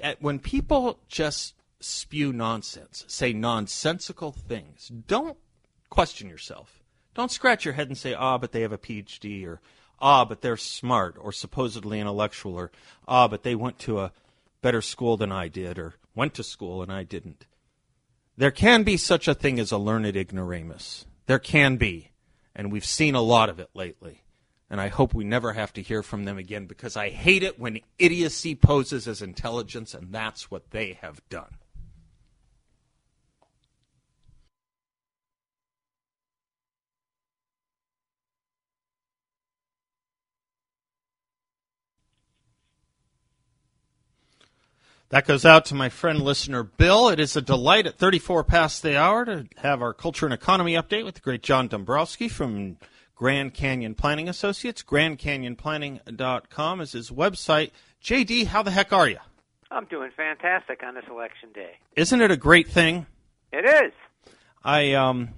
At, 0.00 0.20
when 0.20 0.38
people 0.38 0.98
just 1.08 1.54
spew 1.80 2.32
nonsense, 2.32 3.04
say 3.06 3.32
nonsensical 3.32 4.32
things, 4.32 4.88
don't 4.88 5.38
question 5.90 6.28
yourself. 6.28 6.82
Don't 7.14 7.30
scratch 7.30 7.64
your 7.64 7.74
head 7.74 7.88
and 7.88 7.98
say, 7.98 8.14
ah, 8.14 8.38
but 8.38 8.52
they 8.52 8.62
have 8.62 8.72
a 8.72 8.78
PhD, 8.78 9.46
or 9.46 9.60
ah, 10.00 10.24
but 10.24 10.40
they're 10.40 10.56
smart 10.56 11.16
or 11.20 11.30
supposedly 11.30 12.00
intellectual, 12.00 12.54
or 12.54 12.72
ah, 13.06 13.28
but 13.28 13.42
they 13.42 13.54
went 13.54 13.78
to 13.80 14.00
a 14.00 14.12
better 14.62 14.80
school 14.80 15.16
than 15.16 15.30
I 15.30 15.48
did, 15.48 15.78
or 15.78 15.94
went 16.14 16.34
to 16.34 16.42
school 16.42 16.82
and 16.82 16.92
I 16.92 17.04
didn't. 17.04 17.46
There 18.36 18.50
can 18.50 18.82
be 18.82 18.96
such 18.96 19.28
a 19.28 19.34
thing 19.34 19.60
as 19.60 19.72
a 19.72 19.78
learned 19.78 20.16
ignoramus. 20.16 21.04
There 21.26 21.38
can 21.38 21.76
be, 21.76 22.10
and 22.54 22.72
we've 22.72 22.84
seen 22.84 23.14
a 23.14 23.20
lot 23.20 23.50
of 23.50 23.60
it 23.60 23.70
lately. 23.74 24.22
And 24.72 24.80
I 24.80 24.88
hope 24.88 25.12
we 25.12 25.24
never 25.24 25.52
have 25.52 25.74
to 25.74 25.82
hear 25.82 26.02
from 26.02 26.24
them 26.24 26.38
again 26.38 26.64
because 26.64 26.96
I 26.96 27.10
hate 27.10 27.42
it 27.42 27.60
when 27.60 27.80
idiocy 27.98 28.54
poses 28.54 29.06
as 29.06 29.20
intelligence, 29.20 29.92
and 29.92 30.10
that's 30.10 30.50
what 30.50 30.70
they 30.70 30.94
have 31.02 31.20
done. 31.28 31.58
That 45.10 45.26
goes 45.26 45.44
out 45.44 45.66
to 45.66 45.74
my 45.74 45.90
friend 45.90 46.22
listener 46.22 46.62
Bill. 46.62 47.10
It 47.10 47.20
is 47.20 47.36
a 47.36 47.42
delight 47.42 47.86
at 47.86 47.98
34 47.98 48.44
past 48.44 48.82
the 48.82 48.96
hour 48.96 49.26
to 49.26 49.46
have 49.58 49.82
our 49.82 49.92
culture 49.92 50.24
and 50.24 50.32
economy 50.32 50.72
update 50.72 51.04
with 51.04 51.16
the 51.16 51.20
great 51.20 51.42
John 51.42 51.68
Dombroski 51.68 52.30
from 52.30 52.78
Grand 53.22 53.54
Canyon 53.54 53.94
Planning 53.94 54.28
Associates. 54.28 54.82
GrandCanyonPlanning.com 54.82 56.80
is 56.80 56.90
his 56.90 57.12
website. 57.12 57.70
JD, 58.02 58.46
how 58.46 58.64
the 58.64 58.72
heck 58.72 58.92
are 58.92 59.08
you? 59.08 59.20
I'm 59.70 59.84
doing 59.84 60.10
fantastic 60.16 60.82
on 60.82 60.96
this 60.96 61.04
election 61.08 61.50
day. 61.54 61.76
Isn't 61.94 62.20
it 62.20 62.32
a 62.32 62.36
great 62.36 62.66
thing? 62.66 63.06
It 63.52 63.64
is. 63.64 63.92
I 64.64 64.94
um 64.94 65.28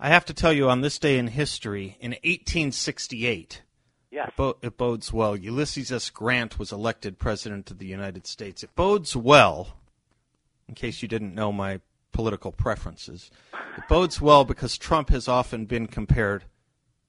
I 0.00 0.08
have 0.08 0.24
to 0.24 0.34
tell 0.34 0.52
you 0.52 0.68
on 0.68 0.80
this 0.80 0.98
day 0.98 1.18
in 1.18 1.28
history 1.28 1.96
in 2.00 2.10
1868 2.10 3.62
Yes. 4.10 4.32
It 4.60 4.76
bodes 4.76 5.12
well. 5.12 5.36
Ulysses 5.36 5.92
S. 5.92 6.10
Grant 6.10 6.58
was 6.58 6.72
elected 6.72 7.20
President 7.20 7.70
of 7.70 7.78
the 7.78 7.86
United 7.86 8.26
States. 8.26 8.64
It 8.64 8.74
bodes 8.74 9.14
well, 9.14 9.76
in 10.68 10.74
case 10.74 11.00
you 11.00 11.06
didn't 11.06 11.36
know 11.36 11.52
my 11.52 11.80
political 12.10 12.50
preferences, 12.50 13.30
it 13.76 13.84
bodes 13.88 14.20
well 14.20 14.44
because 14.44 14.76
Trump 14.76 15.10
has 15.10 15.28
often 15.28 15.64
been 15.64 15.86
compared 15.86 16.42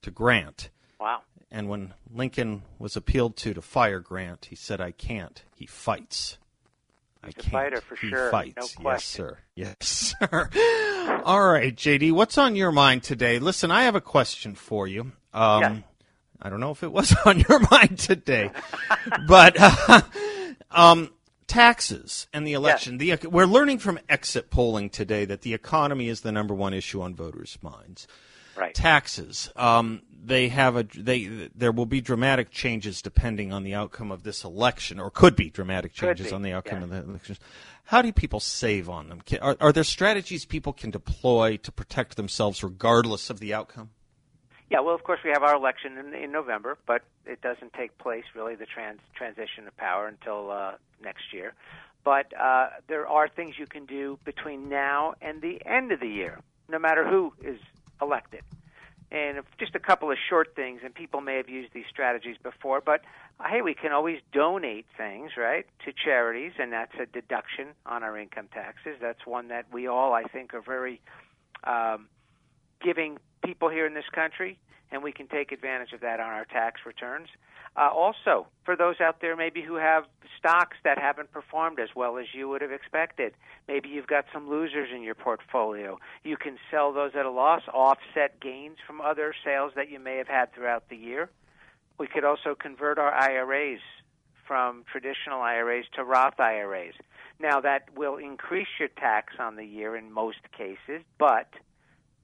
to 0.02 0.10
Grant. 0.10 0.70
Wow. 0.98 1.22
And 1.50 1.68
when 1.68 1.94
Lincoln 2.12 2.62
was 2.78 2.96
appealed 2.96 3.36
to 3.38 3.54
to 3.54 3.62
fire 3.62 4.00
Grant, 4.00 4.46
he 4.46 4.56
said, 4.56 4.80
I 4.80 4.92
can't. 4.92 5.42
He 5.54 5.66
fights. 5.66 6.38
He's 7.24 7.34
I 7.36 7.40
can't. 7.40 7.52
fighter 7.52 7.80
for 7.80 7.96
he 7.96 8.08
sure. 8.08 8.30
fights. 8.30 8.78
No 8.78 8.90
yes, 8.90 9.04
sir. 9.04 9.38
Yes, 9.54 9.76
sir. 10.20 10.50
All 11.24 11.48
right, 11.48 11.74
JD, 11.74 12.12
what's 12.12 12.38
on 12.38 12.56
your 12.56 12.72
mind 12.72 13.02
today? 13.02 13.38
Listen, 13.38 13.70
I 13.70 13.82
have 13.84 13.94
a 13.94 14.00
question 14.00 14.54
for 14.54 14.86
you. 14.86 15.12
Um, 15.34 15.62
yes. 15.62 15.82
I 16.42 16.48
don't 16.48 16.60
know 16.60 16.70
if 16.70 16.82
it 16.82 16.92
was 16.92 17.14
on 17.26 17.40
your 17.40 17.60
mind 17.70 17.98
today, 17.98 18.50
but 19.26 19.56
uh, 19.58 20.02
um, 20.70 21.10
taxes 21.46 22.26
and 22.32 22.46
the 22.46 22.54
election. 22.54 22.98
The, 22.98 23.16
we're 23.24 23.44
learning 23.44 23.78
from 23.78 23.98
exit 24.08 24.50
polling 24.50 24.88
today 24.88 25.24
that 25.26 25.42
the 25.42 25.52
economy 25.52 26.08
is 26.08 26.22
the 26.22 26.32
number 26.32 26.54
one 26.54 26.72
issue 26.72 27.02
on 27.02 27.14
voters' 27.14 27.58
minds. 27.60 28.06
Right. 28.56 28.74
Taxes. 28.74 29.50
Um, 29.56 30.02
they 30.22 30.48
have 30.48 30.76
a 30.76 30.82
they 30.82 31.48
there 31.54 31.72
will 31.72 31.86
be 31.86 32.00
dramatic 32.00 32.50
changes 32.50 33.00
depending 33.00 33.52
on 33.52 33.62
the 33.62 33.74
outcome 33.74 34.12
of 34.12 34.22
this 34.22 34.44
election, 34.44 35.00
or 35.00 35.10
could 35.10 35.34
be 35.34 35.50
dramatic 35.50 35.92
changes 35.92 36.28
be, 36.28 36.32
on 36.32 36.42
the 36.42 36.52
outcome 36.52 36.78
yeah. 36.78 36.84
of 36.84 36.90
the 36.90 37.10
elections. 37.10 37.40
How 37.84 38.02
do 38.02 38.12
people 38.12 38.38
save 38.38 38.88
on 38.88 39.08
them? 39.08 39.22
Are, 39.40 39.56
are 39.60 39.72
there 39.72 39.84
strategies 39.84 40.44
people 40.44 40.72
can 40.72 40.90
deploy 40.90 41.56
to 41.56 41.72
protect 41.72 42.16
themselves 42.16 42.62
regardless 42.62 43.30
of 43.30 43.40
the 43.40 43.54
outcome? 43.54 43.90
Yeah, 44.70 44.78
well, 44.80 44.94
of 44.94 45.02
course, 45.02 45.18
we 45.24 45.30
have 45.30 45.42
our 45.42 45.56
election 45.56 45.98
in, 45.98 46.14
in 46.14 46.30
November, 46.30 46.78
but 46.86 47.02
it 47.26 47.40
doesn't 47.40 47.72
take 47.72 47.98
place 47.98 48.22
really 48.36 48.54
the 48.54 48.66
trans, 48.66 49.00
transition 49.16 49.66
of 49.66 49.76
power 49.76 50.06
until 50.06 50.52
uh, 50.52 50.74
next 51.02 51.32
year. 51.32 51.54
But 52.04 52.32
uh, 52.38 52.68
there 52.86 53.08
are 53.08 53.28
things 53.28 53.56
you 53.58 53.66
can 53.66 53.84
do 53.84 54.18
between 54.24 54.68
now 54.68 55.14
and 55.20 55.42
the 55.42 55.60
end 55.66 55.90
of 55.90 55.98
the 55.98 56.08
year, 56.08 56.38
no 56.68 56.78
matter 56.78 57.06
who 57.06 57.32
is 57.42 57.58
elected. 58.00 58.42
And 59.12 59.40
just 59.58 59.74
a 59.74 59.80
couple 59.80 60.10
of 60.10 60.18
short 60.28 60.54
things, 60.54 60.82
and 60.84 60.94
people 60.94 61.20
may 61.20 61.36
have 61.36 61.48
used 61.48 61.72
these 61.72 61.86
strategies 61.90 62.36
before, 62.40 62.80
but 62.80 63.00
uh, 63.40 63.48
hey, 63.48 63.60
we 63.60 63.74
can 63.74 63.90
always 63.90 64.20
donate 64.32 64.86
things, 64.96 65.32
right, 65.36 65.66
to 65.84 65.92
charities, 65.92 66.52
and 66.60 66.72
that's 66.72 66.94
a 67.00 67.06
deduction 67.06 67.68
on 67.86 68.04
our 68.04 68.16
income 68.16 68.48
taxes. 68.54 68.96
That's 69.00 69.26
one 69.26 69.48
that 69.48 69.66
we 69.72 69.88
all, 69.88 70.12
I 70.12 70.22
think, 70.22 70.54
are 70.54 70.60
very 70.60 71.00
um, 71.64 72.06
giving 72.80 73.18
people 73.44 73.68
here 73.68 73.86
in 73.86 73.94
this 73.94 74.08
country, 74.12 74.58
and 74.90 75.02
we 75.02 75.12
can 75.12 75.26
take 75.28 75.52
advantage 75.52 75.92
of 75.92 76.00
that 76.00 76.20
on 76.20 76.26
our 76.26 76.44
tax 76.44 76.80
returns. 76.84 77.28
Uh, 77.76 77.88
also, 77.88 78.46
for 78.64 78.76
those 78.76 79.00
out 79.00 79.20
there 79.20 79.36
maybe 79.36 79.62
who 79.62 79.76
have 79.76 80.04
stocks 80.38 80.76
that 80.82 80.98
haven't 80.98 81.30
performed 81.30 81.78
as 81.78 81.88
well 81.94 82.18
as 82.18 82.26
you 82.34 82.48
would 82.48 82.62
have 82.62 82.72
expected, 82.72 83.32
maybe 83.68 83.88
you've 83.88 84.08
got 84.08 84.24
some 84.32 84.50
losers 84.50 84.88
in 84.94 85.02
your 85.02 85.14
portfolio. 85.14 85.98
You 86.24 86.36
can 86.36 86.58
sell 86.70 86.92
those 86.92 87.12
at 87.14 87.26
a 87.26 87.30
loss, 87.30 87.62
offset 87.72 88.40
gains 88.40 88.78
from 88.86 89.00
other 89.00 89.32
sales 89.44 89.72
that 89.76 89.88
you 89.88 90.00
may 90.00 90.16
have 90.16 90.26
had 90.26 90.52
throughout 90.52 90.88
the 90.88 90.96
year. 90.96 91.30
We 91.98 92.08
could 92.08 92.24
also 92.24 92.56
convert 92.58 92.98
our 92.98 93.12
IRAs 93.12 93.80
from 94.46 94.84
traditional 94.90 95.40
IRAs 95.42 95.84
to 95.94 96.02
Roth 96.02 96.40
IRAs. 96.40 96.94
Now, 97.38 97.60
that 97.60 97.88
will 97.96 98.16
increase 98.16 98.68
your 98.80 98.88
tax 98.88 99.34
on 99.38 99.54
the 99.54 99.64
year 99.64 99.96
in 99.96 100.10
most 100.10 100.40
cases, 100.56 101.04
but 101.18 101.48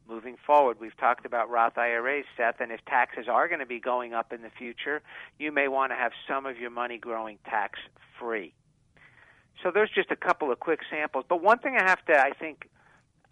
moving 0.08 0.36
forward, 0.46 0.78
we've 0.80 0.96
talked 0.96 1.26
about 1.26 1.50
Roth 1.50 1.76
IRAs, 1.76 2.24
Seth, 2.36 2.60
and 2.60 2.72
if 2.72 2.84
taxes 2.84 3.26
are 3.30 3.48
going 3.48 3.60
to 3.60 3.66
be 3.66 3.80
going 3.80 4.14
up 4.14 4.32
in 4.32 4.42
the 4.42 4.50
future, 4.50 5.02
you 5.38 5.52
may 5.52 5.68
want 5.68 5.92
to 5.92 5.96
have 5.96 6.12
some 6.28 6.46
of 6.46 6.58
your 6.58 6.70
money 6.70 6.98
growing 6.98 7.38
tax 7.44 7.78
free. 8.18 8.52
So 9.62 9.70
there's 9.72 9.90
just 9.94 10.10
a 10.10 10.16
couple 10.16 10.52
of 10.52 10.60
quick 10.60 10.80
samples. 10.90 11.24
But 11.28 11.42
one 11.42 11.58
thing 11.58 11.76
I 11.78 11.88
have 11.88 12.04
to, 12.06 12.18
I 12.18 12.30
think, 12.38 12.68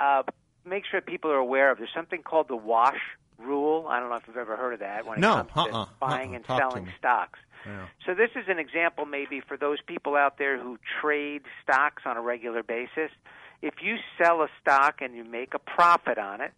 uh, 0.00 0.22
make 0.64 0.84
sure 0.90 1.00
people 1.00 1.30
are 1.30 1.38
aware 1.38 1.70
of, 1.70 1.78
there's 1.78 1.90
something 1.94 2.22
called 2.22 2.48
the 2.48 2.56
wash 2.56 3.00
rule. 3.38 3.86
I 3.88 4.00
don't 4.00 4.08
know 4.08 4.16
if 4.16 4.22
you've 4.26 4.36
ever 4.36 4.56
heard 4.56 4.74
of 4.74 4.80
that 4.80 5.06
when 5.06 5.18
it 5.18 5.20
No, 5.20 5.44
comes 5.44 5.52
to 5.52 5.76
uh-uh, 5.76 5.86
buying 6.00 6.30
uh-uh. 6.30 6.36
and 6.36 6.46
selling 6.46 6.88
stocks. 6.98 7.38
Yeah. 7.66 7.86
So 8.06 8.14
this 8.14 8.30
is 8.36 8.44
an 8.48 8.58
example 8.58 9.06
maybe 9.06 9.40
for 9.40 9.56
those 9.56 9.78
people 9.86 10.16
out 10.16 10.38
there 10.38 10.58
who 10.58 10.78
trade 11.00 11.42
stocks 11.62 12.02
on 12.04 12.16
a 12.16 12.20
regular 12.20 12.62
basis. 12.62 13.10
If 13.62 13.74
you 13.82 13.96
sell 14.18 14.42
a 14.42 14.48
stock 14.60 15.00
and 15.00 15.14
you 15.14 15.24
make 15.24 15.54
a 15.54 15.58
profit 15.58 16.18
on 16.18 16.42
it, 16.42 16.52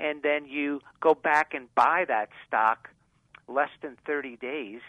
and 0.00 0.22
then 0.22 0.46
you 0.46 0.80
go 1.00 1.14
back 1.14 1.54
and 1.54 1.72
buy 1.74 2.04
that 2.08 2.28
stock 2.46 2.90
less 3.48 3.70
than 3.82 3.96
30 4.06 4.36
days, 4.36 4.80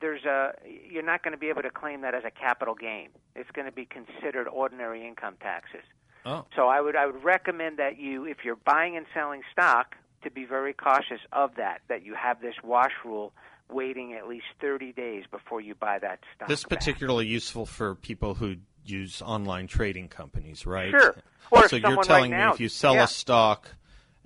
there's 0.00 0.24
a 0.24 0.52
you're 0.90 1.02
not 1.02 1.22
going 1.22 1.32
to 1.32 1.38
be 1.38 1.48
able 1.48 1.62
to 1.62 1.70
claim 1.70 2.02
that 2.02 2.14
as 2.14 2.24
a 2.24 2.30
capital 2.30 2.74
gain. 2.74 3.08
It's 3.34 3.50
going 3.52 3.66
to 3.66 3.72
be 3.72 3.86
considered 3.86 4.48
ordinary 4.48 5.06
income 5.06 5.36
taxes. 5.40 5.84
Oh. 6.26 6.44
So 6.56 6.68
I 6.68 6.80
would 6.80 6.96
I 6.96 7.06
would 7.06 7.22
recommend 7.22 7.78
that 7.78 7.98
you 7.98 8.24
if 8.24 8.38
you're 8.44 8.56
buying 8.56 8.96
and 8.96 9.06
selling 9.14 9.42
stock 9.52 9.94
to 10.22 10.30
be 10.30 10.44
very 10.44 10.72
cautious 10.72 11.20
of 11.32 11.54
that 11.56 11.80
that 11.88 12.04
you 12.04 12.14
have 12.14 12.40
this 12.40 12.54
wash 12.62 12.92
rule 13.04 13.32
waiting 13.70 14.12
at 14.12 14.28
least 14.28 14.44
30 14.60 14.92
days 14.92 15.24
before 15.30 15.60
you 15.60 15.74
buy 15.74 15.98
that 15.98 16.20
stock. 16.34 16.48
This 16.48 16.64
back. 16.64 16.78
particularly 16.78 17.26
useful 17.26 17.66
for 17.66 17.94
people 17.94 18.34
who 18.34 18.56
use 18.84 19.22
online 19.22 19.66
trading 19.66 20.08
companies, 20.08 20.66
right? 20.66 20.90
Sure. 20.90 21.16
Or 21.50 21.68
so 21.68 21.76
you're 21.76 22.02
telling 22.02 22.32
right 22.32 22.48
me 22.48 22.54
if 22.54 22.60
you 22.60 22.68
sell 22.68 22.94
yeah. 22.94 23.04
a 23.04 23.08
stock 23.08 23.70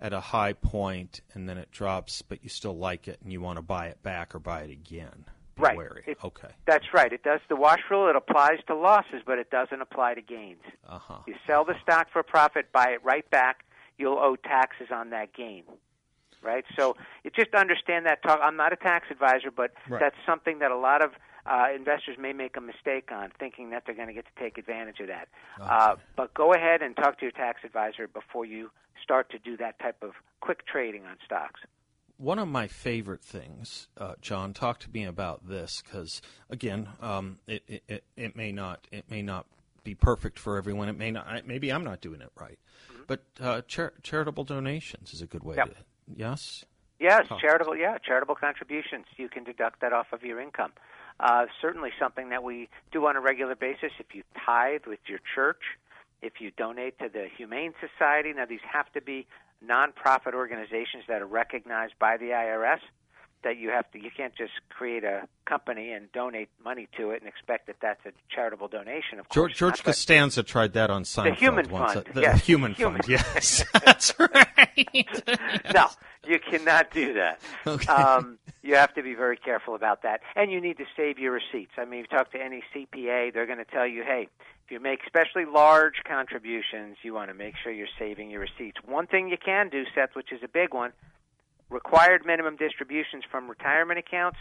at 0.00 0.12
a 0.12 0.20
high 0.20 0.52
point 0.52 1.20
and 1.34 1.48
then 1.48 1.58
it 1.58 1.70
drops, 1.70 2.22
but 2.22 2.42
you 2.42 2.48
still 2.48 2.76
like 2.76 3.08
it 3.08 3.18
and 3.22 3.32
you 3.32 3.40
want 3.40 3.56
to 3.56 3.62
buy 3.62 3.86
it 3.86 4.02
back 4.02 4.34
or 4.34 4.38
buy 4.38 4.60
it 4.62 4.70
again, 4.70 5.24
be 5.56 5.62
Right. 5.62 5.76
wary. 5.76 6.04
It- 6.06 6.22
okay. 6.24 6.48
That's 6.66 6.92
right. 6.94 7.12
It 7.12 7.22
does 7.22 7.40
the 7.48 7.56
wash 7.56 7.80
rule. 7.90 8.08
It 8.08 8.16
applies 8.16 8.58
to 8.68 8.74
losses, 8.74 9.22
but 9.26 9.38
it 9.38 9.50
doesn't 9.50 9.80
apply 9.80 10.14
to 10.14 10.20
gains. 10.22 10.62
Uh 10.88 10.98
huh. 10.98 11.18
You 11.26 11.34
sell 11.46 11.64
the 11.64 11.74
stock 11.82 12.08
for 12.12 12.22
profit, 12.22 12.70
buy 12.72 12.90
it 12.90 13.02
right 13.04 13.28
back. 13.30 13.64
You'll 13.98 14.18
owe 14.18 14.36
taxes 14.36 14.88
on 14.92 15.10
that 15.10 15.32
gain. 15.34 15.64
Right? 16.40 16.64
So 16.78 16.96
you 17.24 17.32
just 17.32 17.52
understand 17.54 18.06
that 18.06 18.22
talk. 18.22 18.38
I'm 18.40 18.54
not 18.56 18.72
a 18.72 18.76
tax 18.76 19.06
advisor, 19.10 19.50
but 19.50 19.72
Right. 19.88 19.98
that's 19.98 20.14
something 20.24 20.60
that 20.60 20.70
a 20.70 20.76
lot 20.76 21.02
of 21.02 21.10
uh, 21.46 21.66
investors 21.74 22.16
may 22.18 22.32
make 22.32 22.56
a 22.56 22.60
mistake 22.60 23.10
on, 23.12 23.30
thinking 23.38 23.70
that 23.70 23.84
they're 23.86 23.94
going 23.94 24.08
to 24.08 24.14
get 24.14 24.24
to 24.26 24.42
take 24.42 24.58
advantage 24.58 25.00
of 25.00 25.08
that. 25.08 25.28
Uh, 25.60 25.96
but 26.16 26.34
go 26.34 26.52
ahead 26.52 26.82
and 26.82 26.96
talk 26.96 27.18
to 27.18 27.24
your 27.24 27.32
tax 27.32 27.60
advisor 27.64 28.06
before 28.08 28.44
you 28.44 28.70
start 29.02 29.30
to 29.30 29.38
do 29.38 29.56
that 29.56 29.78
type 29.78 30.02
of 30.02 30.12
quick 30.40 30.66
trading 30.66 31.04
on 31.06 31.16
stocks. 31.24 31.60
One 32.16 32.38
of 32.40 32.48
my 32.48 32.66
favorite 32.66 33.22
things, 33.22 33.86
uh, 33.96 34.14
John, 34.20 34.52
talk 34.52 34.80
to 34.80 34.90
me 34.90 35.04
about 35.04 35.48
this 35.48 35.82
because 35.84 36.20
again, 36.50 36.88
um, 37.00 37.38
it, 37.46 37.62
it, 37.68 37.82
it 37.86 38.04
it 38.16 38.36
may 38.36 38.50
not 38.50 38.86
it 38.90 39.04
may 39.08 39.22
not 39.22 39.46
be 39.84 39.94
perfect 39.94 40.36
for 40.36 40.56
everyone. 40.56 40.88
It 40.88 40.98
may 40.98 41.12
not. 41.12 41.46
Maybe 41.46 41.70
I'm 41.72 41.84
not 41.84 42.00
doing 42.00 42.20
it 42.20 42.30
right, 42.34 42.58
but 43.06 43.22
uh, 43.40 43.60
char- 43.68 43.92
charitable 44.02 44.42
donations 44.42 45.14
is 45.14 45.22
a 45.22 45.26
good 45.26 45.44
way 45.44 45.54
Mm-hmm. 45.56 45.68
Yep. 45.68 45.76
to. 45.76 45.84
Yes. 46.16 46.64
Yes, 46.98 47.28
charitable. 47.40 47.76
Yeah, 47.76 47.98
charitable 47.98 48.34
contributions. 48.34 49.06
You 49.16 49.28
can 49.28 49.44
deduct 49.44 49.80
that 49.82 49.92
off 49.92 50.08
of 50.12 50.24
your 50.24 50.40
income. 50.40 50.72
Uh, 51.20 51.46
certainly, 51.60 51.90
something 51.98 52.30
that 52.30 52.42
we 52.44 52.68
do 52.92 53.06
on 53.06 53.16
a 53.16 53.20
regular 53.20 53.56
basis. 53.56 53.90
If 53.98 54.14
you 54.14 54.22
tithe 54.46 54.82
with 54.86 55.00
your 55.06 55.18
church, 55.34 55.62
if 56.22 56.40
you 56.40 56.50
donate 56.56 56.98
to 57.00 57.08
the 57.08 57.26
Humane 57.36 57.74
Society, 57.80 58.32
now 58.32 58.46
these 58.46 58.60
have 58.70 58.92
to 58.92 59.00
be 59.00 59.26
nonprofit 59.64 60.34
organizations 60.34 61.04
that 61.08 61.20
are 61.20 61.26
recognized 61.26 61.94
by 61.98 62.16
the 62.16 62.26
IRS. 62.26 62.78
That 63.44 63.56
you 63.56 63.70
have 63.70 63.90
to, 63.92 63.98
you 64.02 64.10
can't 64.14 64.34
just 64.34 64.52
create 64.68 65.04
a 65.04 65.28
company 65.46 65.92
and 65.92 66.10
donate 66.12 66.48
money 66.64 66.88
to 66.96 67.10
it 67.12 67.20
and 67.22 67.28
expect 67.28 67.68
that 67.68 67.76
that's 67.80 68.04
a 68.04 68.10
charitable 68.34 68.66
donation. 68.68 69.20
Of 69.20 69.28
George, 69.30 69.52
course, 69.52 69.58
George 69.58 69.78
not, 69.78 69.84
Costanza 69.84 70.42
tried 70.42 70.72
that 70.72 70.90
on 70.90 71.04
Seinfeld 71.04 71.36
Human 71.36 71.70
once. 71.70 71.92
Fund, 71.92 72.06
The, 72.14 72.20
yes. 72.22 72.44
Human, 72.44 72.74
Human 72.74 73.02
Fund, 73.02 73.08
yes. 73.08 73.64
That's 73.84 74.12
right. 74.18 75.06
no, 75.72 75.86
you 76.26 76.38
cannot 76.40 76.90
do 76.90 77.14
that. 77.14 77.40
Okay. 77.66 77.86
Um, 77.92 78.38
you 78.62 78.74
have 78.74 78.92
to 78.94 79.02
be 79.02 79.14
very 79.14 79.36
careful 79.36 79.74
about 79.74 80.02
that, 80.02 80.20
and 80.36 80.50
you 80.50 80.60
need 80.60 80.78
to 80.78 80.84
save 80.96 81.18
your 81.18 81.32
receipts. 81.32 81.72
I 81.78 81.84
mean, 81.84 82.00
if 82.00 82.06
you 82.10 82.18
talk 82.18 82.32
to 82.32 82.42
any 82.42 82.62
CPA, 82.74 83.32
they're 83.32 83.46
going 83.46 83.58
to 83.58 83.64
tell 83.64 83.86
you, 83.86 84.02
hey, 84.02 84.28
if 84.64 84.70
you 84.70 84.80
make 84.80 85.00
especially 85.06 85.44
large 85.46 86.02
contributions, 86.06 86.96
you 87.02 87.14
want 87.14 87.30
to 87.30 87.34
make 87.34 87.54
sure 87.62 87.72
you're 87.72 87.86
saving 87.98 88.30
your 88.30 88.40
receipts. 88.40 88.78
One 88.84 89.06
thing 89.06 89.28
you 89.28 89.38
can 89.42 89.68
do, 89.70 89.84
Seth, 89.94 90.14
which 90.14 90.32
is 90.32 90.40
a 90.42 90.48
big 90.48 90.74
one, 90.74 90.92
required 91.70 92.24
minimum 92.24 92.56
distributions 92.56 93.24
from 93.30 93.48
retirement 93.48 93.98
accounts. 93.98 94.38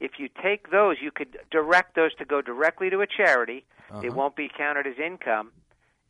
If 0.00 0.12
you 0.18 0.28
take 0.42 0.70
those, 0.70 0.96
you 1.02 1.10
could 1.10 1.38
direct 1.50 1.96
those 1.96 2.14
to 2.16 2.24
go 2.24 2.40
directly 2.40 2.88
to 2.90 3.00
a 3.00 3.06
charity. 3.06 3.64
It 3.90 3.94
uh-huh. 3.94 4.10
won't 4.14 4.36
be 4.36 4.48
counted 4.54 4.86
as 4.86 4.98
income, 4.98 5.50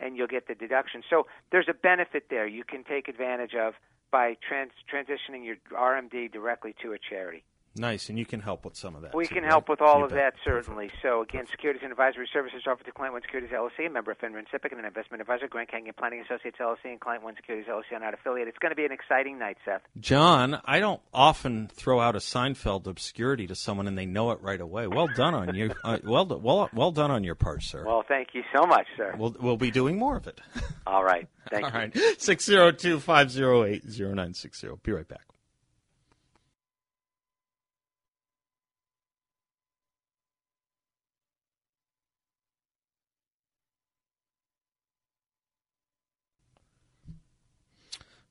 and 0.01 0.17
you'll 0.17 0.27
get 0.27 0.49
the 0.49 0.55
deduction. 0.55 1.03
So 1.09 1.27
there's 1.51 1.69
a 1.69 1.75
benefit 1.75 2.25
there 2.29 2.47
you 2.47 2.65
can 2.65 2.85
take 2.85 3.09
advantage 3.09 3.55
of 3.55 3.75
by 4.11 4.37
trans- 4.47 4.73
transitioning 4.93 5.45
your 5.45 5.57
RMD 5.73 6.33
directly 6.33 6.75
to 6.83 6.93
a 6.93 6.99
charity. 6.99 7.45
Nice, 7.77 8.09
and 8.09 8.19
you 8.19 8.27
can 8.27 8.41
help 8.41 8.65
with 8.65 8.77
some 8.77 8.97
of 8.97 9.03
that. 9.03 9.15
We 9.15 9.27
too, 9.27 9.35
can 9.37 9.45
right? 9.45 9.53
help 9.53 9.69
with 9.69 9.81
all 9.81 9.99
You 9.99 10.05
of 10.07 10.11
bet. 10.11 10.19
that, 10.19 10.35
certainly. 10.45 10.91
So, 11.01 11.23
again, 11.23 11.47
securities 11.51 11.83
and 11.83 11.93
advisory 11.93 12.29
services 12.33 12.63
offered 12.67 12.85
to 12.87 12.93
Client 12.93 13.13
One 13.13 13.23
Securities 13.23 13.51
LLC, 13.51 13.87
a 13.87 13.91
member 13.91 14.11
of 14.11 14.19
FINRA 14.19 14.39
and 14.39 14.49
SIPC, 14.49 14.71
and 14.73 14.81
an 14.81 14.87
investment 14.87 15.21
advisor, 15.21 15.47
Grand 15.47 15.69
Canyon 15.69 15.95
Planning 15.97 16.21
Associates 16.23 16.57
LLC, 16.61 16.87
and 16.87 17.01
Client 17.01 17.23
One 17.23 17.37
Securities 17.37 17.69
LLC 17.69 17.97
are 17.97 18.01
not 18.01 18.15
affiliated. 18.15 18.49
It's 18.49 18.59
going 18.59 18.71
to 18.73 18.77
be 18.77 18.85
an 18.85 18.91
exciting 18.93 19.39
night, 19.39 19.59
Seth. 19.65 19.83
John, 20.01 20.61
I 20.65 20.81
don't 20.81 21.01
often 21.15 21.69
throw 21.73 22.01
out 22.01 22.17
a 22.17 22.19
Seinfeld 22.19 22.87
obscurity 22.87 23.47
to 23.47 23.55
someone 23.55 23.87
and 23.87 23.97
they 23.97 24.07
know 24.07 24.33
it 24.33 24.41
right 24.43 24.61
away. 24.61 24.87
Well 24.89 25.09
done 25.15 25.35
on 25.35 25.55
you. 25.55 25.73
Uh, 25.85 25.99
well, 26.05 26.27
well, 26.27 26.71
well 26.73 26.91
done 26.91 27.11
on 27.11 27.23
your 27.23 27.35
part, 27.37 27.63
sir. 27.63 27.85
Well, 27.87 28.05
thank 28.09 28.29
you 28.33 28.43
so 28.57 28.67
much, 28.67 28.87
sir. 28.97 29.15
We'll, 29.17 29.37
we'll 29.41 29.57
be 29.57 29.71
doing 29.71 29.99
more 29.99 30.17
of 30.17 30.27
it. 30.27 30.41
All 30.87 31.05
right. 31.05 31.29
Thank 31.51 31.65
All 31.65 31.71
you. 31.71 31.79
right. 31.79 32.21
602 32.21 33.01
508 33.01 33.85
0960. 33.85 34.69
Be 34.83 34.93
right 34.93 35.09
back. 35.09 35.23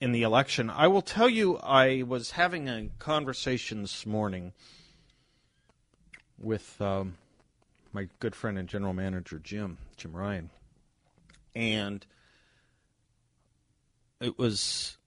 in 0.01 0.11
the 0.11 0.23
election. 0.23 0.69
I 0.69 0.87
will 0.87 1.01
tell 1.01 1.29
you, 1.29 1.55
I 1.59 2.03
was 2.03 2.31
having 2.31 2.67
a 2.67 2.89
conversation 2.99 3.83
this 3.83 4.05
morning 4.05 4.51
with 6.37 6.81
um, 6.81 7.15
my 7.93 8.09
good 8.19 8.35
friend 8.35 8.57
and 8.57 8.67
general 8.67 8.91
manager 8.91 9.39
Jim 9.39 9.77
Jim 9.95 10.13
Ryan, 10.13 10.49
and 11.55 12.05
it 14.19 14.37
was 14.37 14.97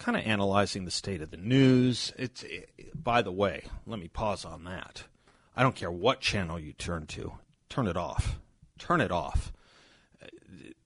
kind 0.00 0.16
of 0.16 0.24
analyzing 0.24 0.86
the 0.86 0.90
state 0.90 1.20
of 1.20 1.30
the 1.30 1.36
news. 1.36 2.12
It's 2.18 2.42
it, 2.42 2.70
by 2.94 3.22
the 3.22 3.30
way, 3.30 3.64
let 3.86 4.00
me 4.00 4.08
pause 4.08 4.44
on 4.44 4.64
that. 4.64 5.04
I 5.54 5.62
don't 5.62 5.76
care 5.76 5.92
what 5.92 6.20
channel 6.20 6.58
you 6.58 6.72
turn 6.72 7.06
to, 7.08 7.34
turn 7.68 7.86
it 7.86 7.96
off. 7.96 8.40
Turn 8.78 9.02
it 9.02 9.12
off. 9.12 9.52
Uh, 10.22 10.26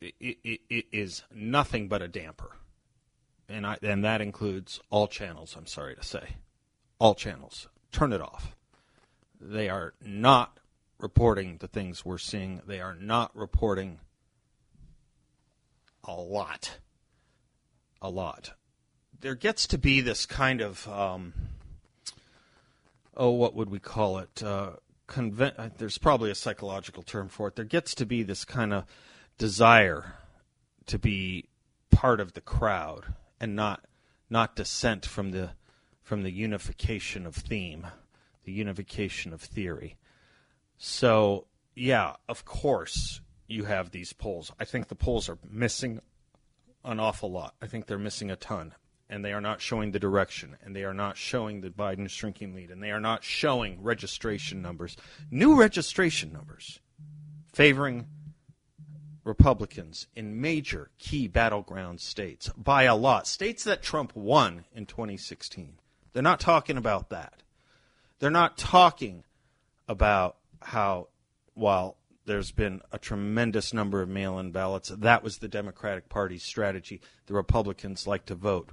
it, 0.00 0.38
it, 0.42 0.60
it 0.68 0.86
is 0.90 1.22
nothing 1.32 1.86
but 1.86 2.02
a 2.02 2.08
damper, 2.08 2.56
and 3.48 3.64
I 3.64 3.78
and 3.82 4.04
that 4.04 4.20
includes 4.20 4.80
all 4.90 5.06
channels. 5.06 5.54
I'm 5.56 5.66
sorry 5.66 5.94
to 5.94 6.02
say, 6.02 6.36
all 6.98 7.14
channels. 7.14 7.68
Turn 7.92 8.12
it 8.12 8.20
off. 8.20 8.56
They 9.40 9.68
are 9.68 9.94
not 10.04 10.58
reporting 10.98 11.58
the 11.58 11.68
things 11.68 12.04
we're 12.04 12.18
seeing. 12.18 12.62
They 12.66 12.80
are 12.80 12.96
not 12.96 13.34
reporting 13.36 14.00
a 16.02 16.14
lot. 16.14 16.78
A 18.02 18.10
lot. 18.10 18.54
There 19.24 19.34
gets 19.34 19.66
to 19.68 19.78
be 19.78 20.02
this 20.02 20.26
kind 20.26 20.60
of, 20.60 20.86
um, 20.86 21.32
oh, 23.16 23.30
what 23.30 23.54
would 23.54 23.70
we 23.70 23.78
call 23.78 24.18
it? 24.18 24.42
Uh, 24.42 24.72
conven- 25.08 25.58
uh, 25.58 25.70
there's 25.78 25.96
probably 25.96 26.30
a 26.30 26.34
psychological 26.34 27.02
term 27.02 27.30
for 27.30 27.48
it. 27.48 27.56
There 27.56 27.64
gets 27.64 27.94
to 27.94 28.04
be 28.04 28.22
this 28.22 28.44
kind 28.44 28.74
of 28.74 28.84
desire 29.38 30.16
to 30.84 30.98
be 30.98 31.48
part 31.90 32.20
of 32.20 32.34
the 32.34 32.42
crowd 32.42 33.14
and 33.40 33.56
not 33.56 33.86
not 34.28 34.56
dissent 34.56 35.06
from 35.06 35.30
the 35.30 35.52
from 36.02 36.22
the 36.22 36.30
unification 36.30 37.24
of 37.24 37.34
theme, 37.34 37.86
the 38.44 38.52
unification 38.52 39.32
of 39.32 39.40
theory. 39.40 39.96
So, 40.76 41.46
yeah, 41.74 42.16
of 42.28 42.44
course, 42.44 43.22
you 43.46 43.64
have 43.64 43.90
these 43.90 44.12
polls. 44.12 44.52
I 44.60 44.66
think 44.66 44.88
the 44.88 44.94
polls 44.94 45.30
are 45.30 45.38
missing 45.50 46.00
an 46.84 47.00
awful 47.00 47.32
lot. 47.32 47.54
I 47.62 47.68
think 47.68 47.86
they're 47.86 47.96
missing 47.96 48.30
a 48.30 48.36
ton. 48.36 48.74
And 49.08 49.24
they 49.24 49.32
are 49.32 49.40
not 49.40 49.60
showing 49.60 49.92
the 49.92 49.98
direction, 49.98 50.56
and 50.64 50.74
they 50.74 50.84
are 50.84 50.94
not 50.94 51.16
showing 51.16 51.60
the 51.60 51.68
Biden 51.68 52.08
shrinking 52.08 52.54
lead, 52.54 52.70
and 52.70 52.82
they 52.82 52.90
are 52.90 53.00
not 53.00 53.22
showing 53.22 53.82
registration 53.82 54.62
numbers, 54.62 54.96
new 55.30 55.56
registration 55.56 56.32
numbers, 56.32 56.80
favoring 57.52 58.06
Republicans 59.24 60.06
in 60.14 60.40
major 60.40 60.90
key 60.98 61.28
battleground 61.28 62.00
states 62.00 62.50
by 62.56 62.84
a 62.84 62.94
lot. 62.94 63.26
States 63.26 63.64
that 63.64 63.82
Trump 63.82 64.14
won 64.14 64.64
in 64.74 64.86
2016. 64.86 65.78
They're 66.12 66.22
not 66.22 66.40
talking 66.40 66.76
about 66.76 67.10
that. 67.10 67.42
They're 68.18 68.30
not 68.30 68.56
talking 68.56 69.24
about 69.88 70.36
how, 70.62 71.08
while 71.54 71.96
there's 72.26 72.52
been 72.52 72.80
a 72.92 72.98
tremendous 72.98 73.74
number 73.74 74.00
of 74.00 74.08
mail 74.08 74.38
in 74.38 74.50
ballots, 74.50 74.88
that 74.88 75.22
was 75.22 75.38
the 75.38 75.48
Democratic 75.48 76.08
Party's 76.08 76.42
strategy. 76.42 77.00
The 77.26 77.34
Republicans 77.34 78.06
like 78.06 78.26
to 78.26 78.34
vote 78.34 78.70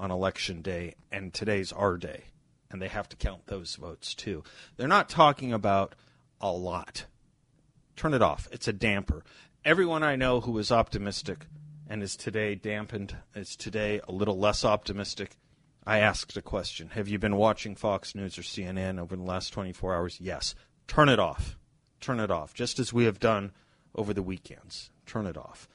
on 0.00 0.10
election 0.10 0.62
day, 0.62 0.94
and 1.12 1.32
today's 1.32 1.72
our 1.72 1.96
day, 1.96 2.24
and 2.70 2.80
they 2.80 2.88
have 2.88 3.08
to 3.10 3.16
count 3.16 3.46
those 3.46 3.76
votes 3.76 4.14
too. 4.14 4.42
They're 4.76 4.88
not 4.88 5.08
talking 5.08 5.52
about 5.52 5.94
a 6.40 6.50
lot. 6.50 7.06
Turn 7.96 8.14
it 8.14 8.22
off. 8.22 8.48
It's 8.50 8.68
a 8.68 8.72
damper. 8.72 9.22
Everyone 9.64 10.02
I 10.02 10.16
know 10.16 10.40
who 10.40 10.58
is 10.58 10.72
optimistic 10.72 11.46
and 11.88 12.02
is 12.02 12.16
today 12.16 12.54
dampened, 12.54 13.16
is 13.34 13.56
today 13.56 14.00
a 14.08 14.12
little 14.12 14.38
less 14.38 14.64
optimistic. 14.64 15.36
I 15.86 15.98
asked 15.98 16.36
a 16.36 16.42
question 16.42 16.90
Have 16.94 17.08
you 17.08 17.18
been 17.18 17.36
watching 17.36 17.76
Fox 17.76 18.14
News 18.14 18.38
or 18.38 18.42
CNN 18.42 18.98
over 18.98 19.16
the 19.16 19.22
last 19.22 19.52
24 19.52 19.94
hours? 19.94 20.18
Yes 20.20 20.54
turn 20.90 21.08
it 21.08 21.20
off. 21.20 21.56
Turn 22.00 22.18
it 22.18 22.32
off, 22.32 22.52
just 22.52 22.80
as 22.80 22.92
we 22.92 23.04
have 23.04 23.20
done 23.20 23.52
over 23.94 24.12
the 24.12 24.24
weekends. 24.24 24.90
Turn 25.06 25.24
it 25.24 25.36
off. 25.36 25.68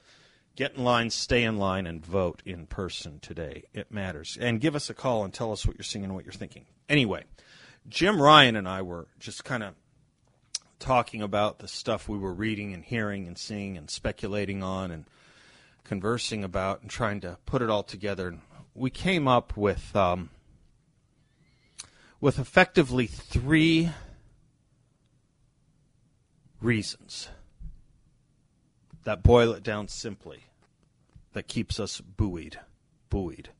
Get 0.56 0.74
in 0.74 0.84
line, 0.84 1.10
stay 1.10 1.44
in 1.44 1.58
line, 1.58 1.86
and 1.86 2.04
vote 2.04 2.42
in 2.46 2.66
person 2.66 3.20
today. 3.20 3.64
It 3.74 3.92
matters. 3.92 4.38
And 4.40 4.58
give 4.58 4.74
us 4.74 4.88
a 4.88 4.94
call 4.94 5.22
and 5.22 5.32
tell 5.32 5.52
us 5.52 5.66
what 5.66 5.76
you're 5.76 5.84
seeing 5.84 6.02
and 6.02 6.14
what 6.14 6.24
you're 6.24 6.32
thinking. 6.32 6.64
Anyway, 6.88 7.24
Jim 7.86 8.20
Ryan 8.20 8.56
and 8.56 8.66
I 8.66 8.80
were 8.80 9.06
just 9.20 9.44
kind 9.44 9.62
of 9.62 9.74
talking 10.78 11.20
about 11.20 11.58
the 11.58 11.68
stuff 11.68 12.08
we 12.08 12.16
were 12.16 12.32
reading 12.32 12.72
and 12.72 12.82
hearing 12.82 13.26
and 13.26 13.36
seeing 13.36 13.76
and 13.76 13.90
speculating 13.90 14.62
on 14.62 14.90
and 14.90 15.04
conversing 15.84 16.42
about 16.42 16.80
and 16.80 16.90
trying 16.90 17.20
to 17.20 17.36
put 17.44 17.60
it 17.60 17.68
all 17.68 17.82
together. 17.82 18.28
And 18.28 18.40
we 18.74 18.88
came 18.88 19.28
up 19.28 19.58
with 19.58 19.94
um, 19.94 20.30
with 22.18 22.38
effectively 22.38 23.06
three 23.06 23.90
reasons 26.62 27.28
that 29.06 29.22
boil 29.22 29.52
it 29.52 29.62
down 29.62 29.86
simply, 29.86 30.46
that 31.32 31.46
keeps 31.46 31.78
us 31.78 32.00
buoyed, 32.00 32.58
buoyed, 33.08 33.50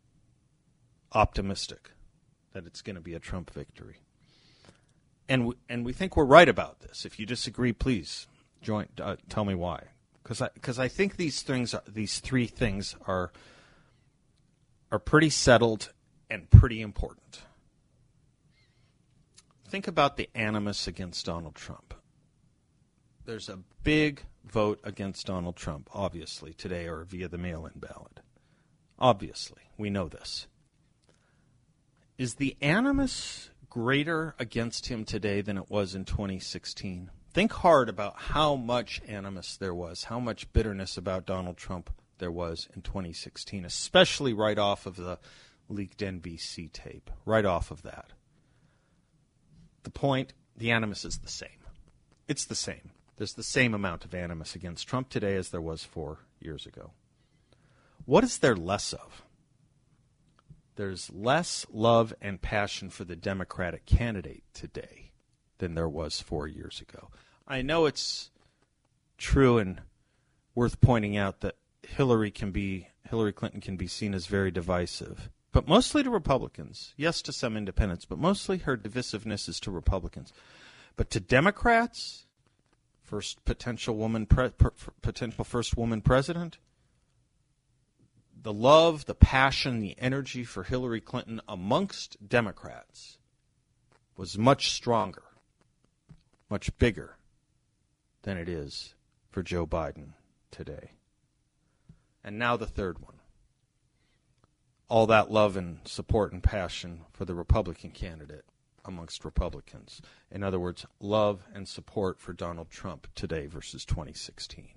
optimistic 1.12 1.92
that 2.52 2.66
it's 2.66 2.82
going 2.82 2.96
to 2.96 3.00
be 3.00 3.14
a 3.14 3.20
Trump 3.20 3.50
victory. 3.50 3.98
And 5.28 5.46
we, 5.46 5.54
and 5.68 5.86
we 5.86 5.92
think 5.92 6.16
we're 6.16 6.24
right 6.24 6.48
about 6.48 6.80
this. 6.80 7.04
If 7.04 7.20
you 7.20 7.26
disagree, 7.26 7.72
please 7.72 8.26
join. 8.60 8.88
Uh, 9.00 9.16
tell 9.28 9.44
me 9.44 9.54
why. 9.54 9.84
Because 10.20 10.42
I 10.42 10.48
because 10.52 10.80
I 10.80 10.88
think 10.88 11.14
these 11.14 11.42
things, 11.42 11.76
these 11.86 12.18
three 12.18 12.48
things 12.48 12.96
are 13.06 13.30
are 14.90 14.98
pretty 14.98 15.30
settled 15.30 15.92
and 16.28 16.50
pretty 16.50 16.80
important. 16.80 17.42
Think 19.68 19.86
about 19.86 20.16
the 20.16 20.28
animus 20.34 20.88
against 20.88 21.24
Donald 21.24 21.54
Trump 21.54 21.94
there's 23.26 23.48
a 23.48 23.58
big 23.82 24.22
vote 24.46 24.80
against 24.84 25.26
Donald 25.26 25.56
Trump, 25.56 25.88
obviously, 25.92 26.52
today 26.52 26.86
or 26.86 27.04
via 27.04 27.28
the 27.28 27.38
mail 27.38 27.66
in 27.66 27.78
ballot. 27.78 28.20
Obviously, 28.98 29.62
we 29.76 29.90
know 29.90 30.08
this. 30.08 30.46
Is 32.16 32.36
the 32.36 32.56
animus 32.62 33.50
greater 33.68 34.34
against 34.38 34.86
him 34.86 35.04
today 35.04 35.42
than 35.42 35.58
it 35.58 35.70
was 35.70 35.94
in 35.94 36.04
2016? 36.04 37.10
Think 37.34 37.52
hard 37.52 37.90
about 37.90 38.16
how 38.16 38.56
much 38.56 39.02
animus 39.06 39.58
there 39.58 39.74
was, 39.74 40.04
how 40.04 40.18
much 40.18 40.50
bitterness 40.54 40.96
about 40.96 41.26
Donald 41.26 41.58
Trump 41.58 41.90
there 42.18 42.30
was 42.30 42.68
in 42.74 42.80
2016, 42.80 43.66
especially 43.66 44.32
right 44.32 44.58
off 44.58 44.86
of 44.86 44.96
the 44.96 45.18
leaked 45.68 46.00
NBC 46.00 46.72
tape, 46.72 47.10
right 47.26 47.44
off 47.44 47.70
of 47.70 47.82
that. 47.82 48.12
The 49.82 49.90
point, 49.90 50.32
the 50.56 50.70
animus 50.70 51.04
is 51.04 51.18
the 51.18 51.28
same. 51.28 51.50
It's 52.28 52.46
the 52.46 52.54
same. 52.54 52.92
There's 53.16 53.34
the 53.34 53.42
same 53.42 53.74
amount 53.74 54.04
of 54.04 54.14
animus 54.14 54.54
against 54.54 54.88
Trump 54.88 55.08
today 55.08 55.36
as 55.36 55.48
there 55.48 55.60
was 55.60 55.84
four 55.84 56.18
years 56.38 56.66
ago. 56.66 56.92
What 58.04 58.24
is 58.24 58.38
there 58.38 58.56
less 58.56 58.92
of? 58.92 59.22
There's 60.76 61.10
less 61.10 61.66
love 61.72 62.14
and 62.20 62.40
passion 62.40 62.90
for 62.90 63.04
the 63.04 63.16
Democratic 63.16 63.86
candidate 63.86 64.44
today 64.52 65.12
than 65.58 65.74
there 65.74 65.88
was 65.88 66.20
four 66.20 66.46
years 66.46 66.82
ago. 66.82 67.08
I 67.48 67.62
know 67.62 67.86
it's 67.86 68.30
true 69.16 69.56
and 69.56 69.80
worth 70.54 70.80
pointing 70.82 71.16
out 71.16 71.40
that 71.40 71.56
Hillary 71.82 72.30
can 72.30 72.50
be 72.50 72.88
Hillary 73.08 73.32
Clinton 73.32 73.60
can 73.60 73.76
be 73.76 73.86
seen 73.86 74.12
as 74.14 74.26
very 74.26 74.50
divisive, 74.50 75.30
but 75.52 75.68
mostly 75.68 76.02
to 76.02 76.10
Republicans. 76.10 76.92
Yes, 76.96 77.22
to 77.22 77.32
some 77.32 77.56
independents, 77.56 78.04
but 78.04 78.18
mostly 78.18 78.58
her 78.58 78.76
divisiveness 78.76 79.48
is 79.48 79.60
to 79.60 79.70
Republicans. 79.70 80.32
But 80.96 81.08
to 81.10 81.20
Democrats, 81.20 82.25
first 83.06 83.44
potential 83.44 83.96
woman 83.96 84.26
pre- 84.26 84.50
potential 85.00 85.44
first 85.44 85.76
woman 85.76 86.02
president. 86.02 86.58
The 88.42 88.52
love 88.52 89.06
the 89.06 89.14
passion 89.14 89.80
the 89.80 89.96
energy 89.98 90.44
for 90.44 90.64
Hillary 90.64 91.00
Clinton 91.00 91.40
amongst 91.48 92.28
Democrats 92.28 93.18
was 94.16 94.36
much 94.36 94.70
stronger 94.70 95.22
much 96.48 96.76
bigger 96.78 97.16
than 98.22 98.36
it 98.36 98.48
is 98.48 98.94
for 99.30 99.42
Joe 99.42 99.66
Biden 99.66 100.10
today. 100.50 100.92
And 102.22 102.38
now 102.38 102.56
the 102.56 102.66
third 102.66 103.00
one. 103.00 103.20
All 104.88 105.06
that 105.08 105.30
love 105.30 105.56
and 105.56 105.80
support 105.84 106.32
and 106.32 106.42
passion 106.42 107.02
for 107.12 107.24
the 107.24 107.34
Republican 107.34 107.90
candidate 107.90 108.44
amongst 108.86 109.24
Republicans. 109.24 110.00
In 110.30 110.42
other 110.42 110.58
words, 110.58 110.86
love 111.00 111.44
and 111.52 111.68
support 111.68 112.18
for 112.18 112.32
Donald 112.32 112.70
Trump 112.70 113.08
today 113.14 113.46
versus 113.46 113.84
2016. 113.84 114.68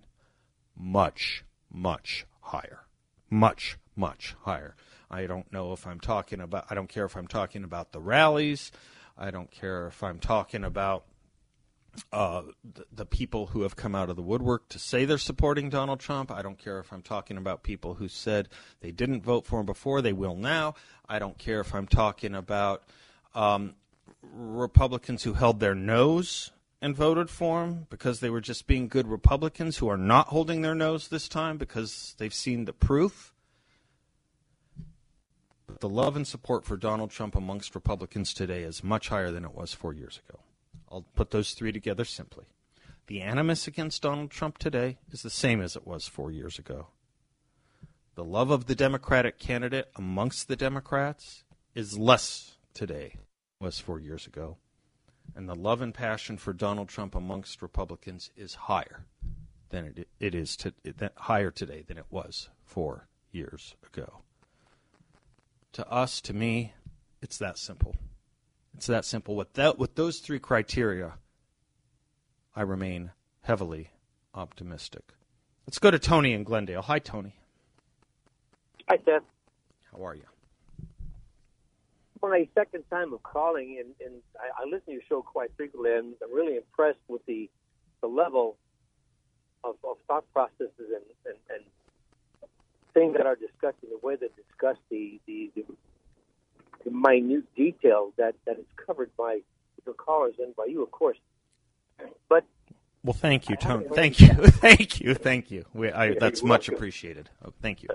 Much, 0.76 1.44
much 1.72 2.26
higher. 2.42 2.86
Much, 3.30 3.78
much 3.96 4.36
higher. 4.42 4.76
I 5.12 5.26
don't 5.26 5.52
know 5.52 5.74
if 5.74 5.86
I'm 5.86 6.00
talking 6.00 6.42
about, 6.42 6.66
I 6.70 6.76
don't 6.76 6.90
care 6.90 7.06
if 7.06 7.16
I'm 7.16 7.28
talking 7.28 7.64
about 7.64 7.92
the 7.92 8.00
rallies. 8.00 8.72
I 9.18 9.32
don't 9.32 9.52
care 9.52 9.88
if 9.88 10.02
I'm 10.04 10.20
talking 10.20 10.64
about 10.64 11.06
uh, 12.14 12.44
the, 12.64 12.86
the, 12.92 13.06
people 13.06 13.48
who 13.48 13.64
have 13.64 13.76
come 13.76 13.96
out 13.96 14.10
of 14.10 14.16
the 14.16 14.22
woodwork 14.22 14.70
to 14.70 14.80
say 14.80 15.06
they're 15.06 15.18
supporting 15.18 15.70
Donald 15.70 16.00
Trump. 16.00 16.32
I 16.32 16.42
don't 16.42 16.58
care 16.58 16.80
if 16.80 16.94
I'm 16.94 17.02
talking 17.02 17.38
about 17.38 17.64
people 17.64 17.96
who 17.96 18.08
said 18.08 18.48
they 18.82 18.92
didn't 18.92 19.24
vote 19.24 19.46
for 19.46 19.60
him 19.60 19.66
before, 19.66 20.02
they 20.02 20.14
will 20.14 20.36
now. 20.36 20.76
I 21.08 21.20
don't 21.20 21.38
care 21.38 21.60
if 21.60 21.74
I'm 21.74 21.88
talking 21.88 22.36
about 22.36 22.84
um, 23.36 23.74
Republicans 24.22 25.24
who 25.24 25.34
held 25.34 25.60
their 25.60 25.76
nose 25.76 26.52
and 26.82 26.96
voted 26.96 27.30
for 27.30 27.64
him 27.64 27.88
because 27.90 28.20
they 28.20 28.30
were 28.30 28.42
just 28.42 28.68
being 28.68 28.88
good 28.88 29.08
Republicans 29.08 29.78
who 29.78 29.90
are 29.90 29.98
not 29.98 30.28
holding 30.28 30.62
their 30.62 30.76
nose 30.76 31.08
this 31.08 31.28
time 31.28 31.58
because 31.58 32.16
they've 32.18 32.34
seen 32.34 32.66
the 32.66 32.74
proof. 32.74 33.34
The 35.80 35.90
love 35.90 36.16
and 36.16 36.28
support 36.28 36.66
for 36.66 36.78
Donald 36.78 37.12
Trump 37.12 37.36
amongst 37.36 37.76
Republicans 37.76 38.34
today 38.34 38.64
is 38.64 38.84
much 38.84 39.10
higher 39.10 39.32
than 39.32 39.46
it 39.46 39.54
was 39.54 39.74
four 39.74 39.94
years 39.94 40.20
ago. 40.28 40.40
I'll 40.92 41.06
put 41.16 41.32
those 41.32 41.54
three 41.54 41.72
together 41.72 42.06
simply. 42.06 42.46
The 43.08 43.22
animus 43.22 43.68
against 43.68 44.02
Donald 44.02 44.32
Trump 44.32 44.58
today 44.58 44.98
is 45.12 45.22
the 45.22 45.30
same 45.30 45.62
as 45.62 45.76
it 45.76 45.88
was 45.88 46.08
four 46.08 46.32
years 46.32 46.60
ago. 46.60 46.88
The 48.16 48.24
love 48.24 48.52
of 48.52 48.66
the 48.66 48.76
Democratic 48.76 49.40
candidate 49.40 49.90
amongst 49.96 50.48
the 50.48 50.56
Democrats 50.56 51.44
is 51.74 51.98
less 51.98 52.58
today 52.74 53.16
was 53.60 53.78
four 53.78 54.00
years 54.00 54.26
ago. 54.26 54.56
And 55.36 55.48
the 55.48 55.56
love 55.56 55.82
and 55.82 55.94
passion 55.94 56.38
for 56.38 56.54
Donald 56.54 56.88
Trump 56.88 57.14
amongst 57.14 57.62
Republicans 57.62 58.32
is 58.38 58.56
higher 58.56 59.06
than 59.70 59.86
it, 59.86 60.08
it 60.20 60.34
is 60.34 60.56
to, 60.58 60.74
it, 60.84 60.96
higher 61.18 61.52
today 61.52 61.84
than 61.86 61.98
it 61.98 62.06
was 62.10 62.50
four 62.64 63.08
years 63.32 63.76
ago. 63.86 64.22
To 65.74 65.88
us, 65.92 66.22
to 66.22 66.34
me, 66.34 66.74
it's 67.22 67.38
that 67.38 67.58
simple. 67.58 67.96
It's 68.76 68.88
that 68.88 69.04
simple. 69.04 69.36
With 69.36 69.54
that, 69.54 69.78
with 69.78 69.96
those 69.96 70.20
three 70.20 70.40
criteria, 70.40 71.16
I 72.56 72.62
remain 72.62 73.12
heavily 73.42 73.90
optimistic. 74.34 75.04
Let's 75.68 75.80
go 75.80 75.92
to 75.92 76.00
Tony 76.00 76.34
in 76.34 76.44
Glendale. 76.44 76.82
Hi, 76.84 77.00
Tony. 77.00 77.36
Hi, 78.88 78.98
Seth. 79.06 79.24
How 79.92 80.04
are 80.06 80.16
you? 80.16 80.24
My 82.22 82.48
second 82.54 82.84
time 82.90 83.14
of 83.14 83.24
calling, 83.24 83.78
and, 83.80 83.94
and 84.06 84.22
I, 84.38 84.64
I 84.64 84.66
listen 84.66 84.88
to 84.88 84.92
your 84.94 85.02
show 85.08 85.22
quite 85.22 85.52
frequently, 85.56 85.94
and 85.94 86.14
I'm 86.24 86.34
really 86.34 86.58
impressed 86.58 87.00
with 87.08 87.26
the 87.26 87.50
the 88.02 88.08
level 88.08 88.58
of, 89.64 89.76
of 89.84 89.98
thought 90.08 90.26
processes 90.34 90.72
and, 90.80 91.04
and, 91.26 91.36
and 91.50 91.64
things 92.94 93.16
that 93.18 93.26
are 93.26 93.36
discussed, 93.36 93.78
and 93.82 93.92
the 93.92 94.06
way 94.06 94.16
they 94.16 94.28
discuss 94.36 94.78
the, 94.90 95.20
the, 95.28 95.52
the 96.86 96.92
minute 96.92 97.44
details 97.56 98.14
that, 98.18 98.36
that 98.46 98.58
is 98.58 98.66
covered 98.86 99.16
by 99.18 99.40
your 99.86 99.96
callers 99.96 100.36
and 100.40 100.56
by 100.56 100.66
you, 100.66 100.84
of 100.84 100.92
course. 100.92 101.18
But 102.30 102.46
well, 103.04 103.14
thank 103.14 103.50
you, 103.50 103.56
Tony. 103.56 103.86
Thank 103.94 104.20
you, 104.20 104.28
thank 104.34 105.00
you, 105.02 105.14
thank 105.14 105.52
you. 105.52 105.66
We, 105.74 105.92
I, 105.92 106.16
that's 106.16 106.44
much 106.44 106.70
appreciated. 106.70 107.30
Oh, 107.44 107.54
thank 107.62 107.84
you. 107.84 107.90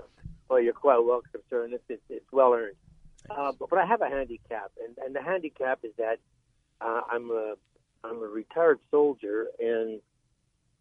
Well, 0.49 0.59
you're 0.59 0.73
quite 0.73 0.99
welcome, 0.99 1.41
sir, 1.49 1.65
and 1.65 1.73
it's, 1.73 1.83
it's, 1.89 2.01
it's 2.09 2.31
well 2.31 2.53
earned. 2.53 2.75
Uh, 3.29 3.51
but, 3.59 3.69
but 3.69 3.79
I 3.79 3.85
have 3.85 4.01
a 4.01 4.09
handicap, 4.09 4.71
and, 4.83 4.97
and 5.03 5.15
the 5.15 5.21
handicap 5.21 5.79
is 5.83 5.91
that 5.97 6.19
uh, 6.81 7.01
I'm 7.09 7.31
a 7.31 7.55
I'm 8.03 8.17
a 8.21 8.27
retired 8.27 8.79
soldier, 8.91 9.47
and 9.59 9.99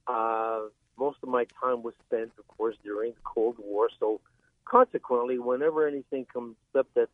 uh, 0.07 0.61
most 0.99 1.19
of 1.23 1.29
my 1.29 1.47
time 1.61 1.83
was 1.83 1.95
spent, 2.07 2.33
of 2.39 2.47
course, 2.49 2.77
during 2.85 3.13
the 3.13 3.21
Cold 3.25 3.57
War. 3.59 3.89
So, 3.99 4.21
consequently, 4.67 5.39
whenever 5.39 5.89
anything 5.89 6.27
comes 6.27 6.57
up 6.77 6.87
that 6.95 7.09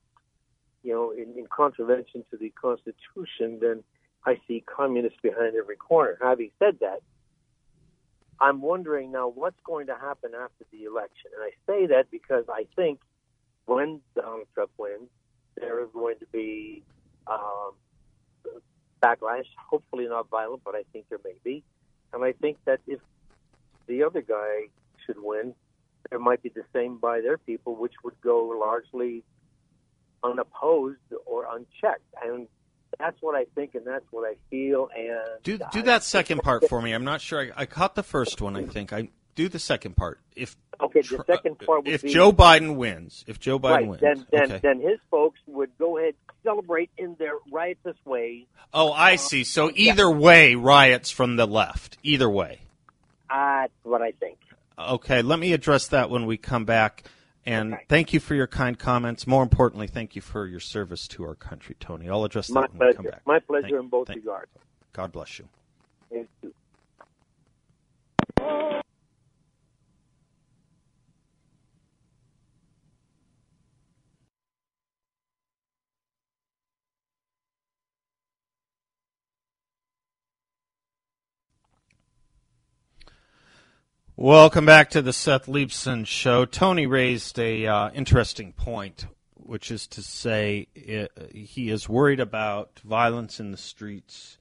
you 0.83 0.93
know, 0.93 1.11
in, 1.11 1.39
in 1.39 1.47
contravention 1.47 2.25
to 2.31 2.37
the 2.37 2.51
Constitution, 2.51 3.59
then 3.61 3.85
I 4.25 4.41
see 4.49 4.65
communists 4.67 5.19
behind 5.23 5.55
every 5.57 5.77
corner. 5.77 6.19
Having 6.21 6.51
said 6.59 6.79
that, 6.81 7.01
I'm 8.41 8.63
wondering 8.63 9.13
now 9.13 9.29
what's 9.29 9.61
going 9.65 9.87
to 9.89 9.95
happen 9.95 10.33
after 10.35 10.65
the 10.73 10.85
election. 10.85 11.31
And 11.37 11.45
I 11.45 11.51
say 11.67 11.87
that 11.89 12.11
because 12.11 12.45
I 12.49 12.65
think 12.77 13.01
when 13.67 14.01
Donald 14.15 14.47
Trump 14.55 14.71
wins, 14.79 15.11
there 15.61 15.83
is 15.83 15.89
going 15.93 16.19
to 16.19 16.27
be 16.33 16.83
um, 17.27 17.73
backlash, 19.03 19.47
hopefully 19.57 20.07
not 20.07 20.29
violent, 20.31 20.63
but 20.65 20.75
I 20.75 20.83
think 20.93 21.07
there 21.09 21.21
may 21.25 21.35
be. 21.45 21.63
And 22.13 22.25
I 22.25 22.33
think 22.33 22.59
that 22.65 22.81
if 22.87 23.01
the 23.87 24.03
other 24.03 24.21
guy 24.21 24.69
should 25.07 25.17
win, 25.23 25.55
there 26.11 26.19
might 26.19 26.43
be 26.43 26.49
the 26.49 26.65
same 26.73 26.99
by 26.99 27.21
their 27.21 27.39
people, 27.39 27.77
which 27.77 27.95
would 28.05 28.21
go 28.21 28.49
largely 28.59 29.23
unopposed 30.25 30.99
or 31.27 31.47
unchecked. 31.51 32.03
And 32.25 32.49
that's 32.99 33.17
what 33.21 33.35
I 33.37 33.45
think, 33.55 33.75
and 33.75 33.87
that's 33.87 34.05
what 34.11 34.29
I 34.29 34.35
feel. 34.51 34.89
And 34.97 35.43
do 35.43 35.59
do 35.73 35.83
that 35.83 36.03
second 36.03 36.43
part 36.43 36.69
for 36.69 36.83
me. 36.83 36.93
I'm 36.93 37.05
not 37.05 37.21
sure. 37.21 37.41
I, 37.41 37.63
I 37.63 37.67
caught 37.67 37.95
the 37.95 38.03
first 38.03 38.41
one. 38.41 38.57
I 38.57 38.65
think 38.65 38.93
I 38.93 39.11
do 39.41 39.49
the 39.49 39.59
second 39.59 39.97
part. 39.97 40.21
If 40.37 40.57
okay, 40.81 41.01
the 41.01 41.19
uh, 41.19 41.25
second 41.25 41.59
part. 41.59 41.87
if 41.87 42.03
be, 42.03 42.13
Joe 42.13 42.33
Biden 42.33 42.77
wins, 42.77 43.25
if 43.27 43.41
Joe 43.41 43.59
Biden 43.59 43.71
right, 43.71 43.87
wins, 43.87 44.01
then 44.01 44.27
then, 44.31 44.43
okay. 44.43 44.61
then 44.63 44.81
his 44.81 44.99
folks 45.11 45.41
would 45.47 45.71
go 45.79 45.99
ahead 45.99 46.15
celebrate 46.43 46.91
in 46.97 47.17
their 47.19 47.35
riotous 47.51 47.97
way. 48.05 48.47
Oh, 48.73 48.93
I 48.93 49.15
uh, 49.15 49.17
see. 49.17 49.45
So 49.45 49.71
either 49.75 50.05
yeah. 50.05 50.17
way, 50.17 50.55
riots 50.55 51.11
from 51.11 51.37
the 51.37 51.47
left. 51.47 51.99
Either 52.03 52.29
way. 52.29 52.61
That's 53.29 53.73
what 53.83 54.03
I 54.03 54.13
think. 54.13 54.39
Okay, 54.79 55.23
let 55.23 55.39
me 55.39 55.53
address 55.53 55.89
that 55.89 56.11
when 56.11 56.27
we 56.27 56.37
come 56.37 56.65
back. 56.65 57.05
And 57.47 57.75
okay. 57.75 57.85
thank 57.89 58.13
you 58.13 58.21
for 58.21 58.35
your 58.35 58.47
kind 58.47 58.79
comments. 58.79 59.27
More 59.27 59.43
importantly, 59.43 59.87
thank 59.87 60.15
you 60.15 60.23
for 60.23 60.47
your 60.47 60.61
service 60.61 61.09
to 61.09 61.25
our 61.25 61.35
country, 61.35 61.77
Tony. 61.81 62.09
I'll 62.09 62.25
address 62.25 62.49
that 62.49 62.55
My 62.55 62.61
when 62.61 62.71
pleasure. 62.71 62.91
we 62.91 62.95
come 62.95 63.05
back. 63.07 63.23
My 63.27 63.39
pleasure 63.39 63.69
thank, 63.69 63.83
in 63.83 63.89
both 63.89 64.09
thank, 64.09 64.21
regards. 64.21 64.51
God 64.93 65.13
bless 65.13 65.39
you. 65.39 65.49
Thank 66.11 66.29
you. 66.43 66.53
Welcome 84.23 84.67
back 84.67 84.91
to 84.91 85.01
the 85.01 85.15
Seth 85.15 85.47
Leibsohn 85.47 86.07
Show. 86.07 86.45
Tony 86.45 86.87
raised 86.87 87.39
a 87.39 87.67
uh, 87.67 87.91
interesting 87.93 88.53
point, 88.53 89.07
which 89.33 89.71
is 89.71 89.87
to 89.87 90.03
say 90.03 90.67
it, 90.75 91.11
he 91.33 91.71
is 91.71 91.89
worried 91.89 92.21
about 92.21 92.81
violence 92.81 93.41
in 93.41 93.51
the 93.51 93.57
streets 93.57 94.37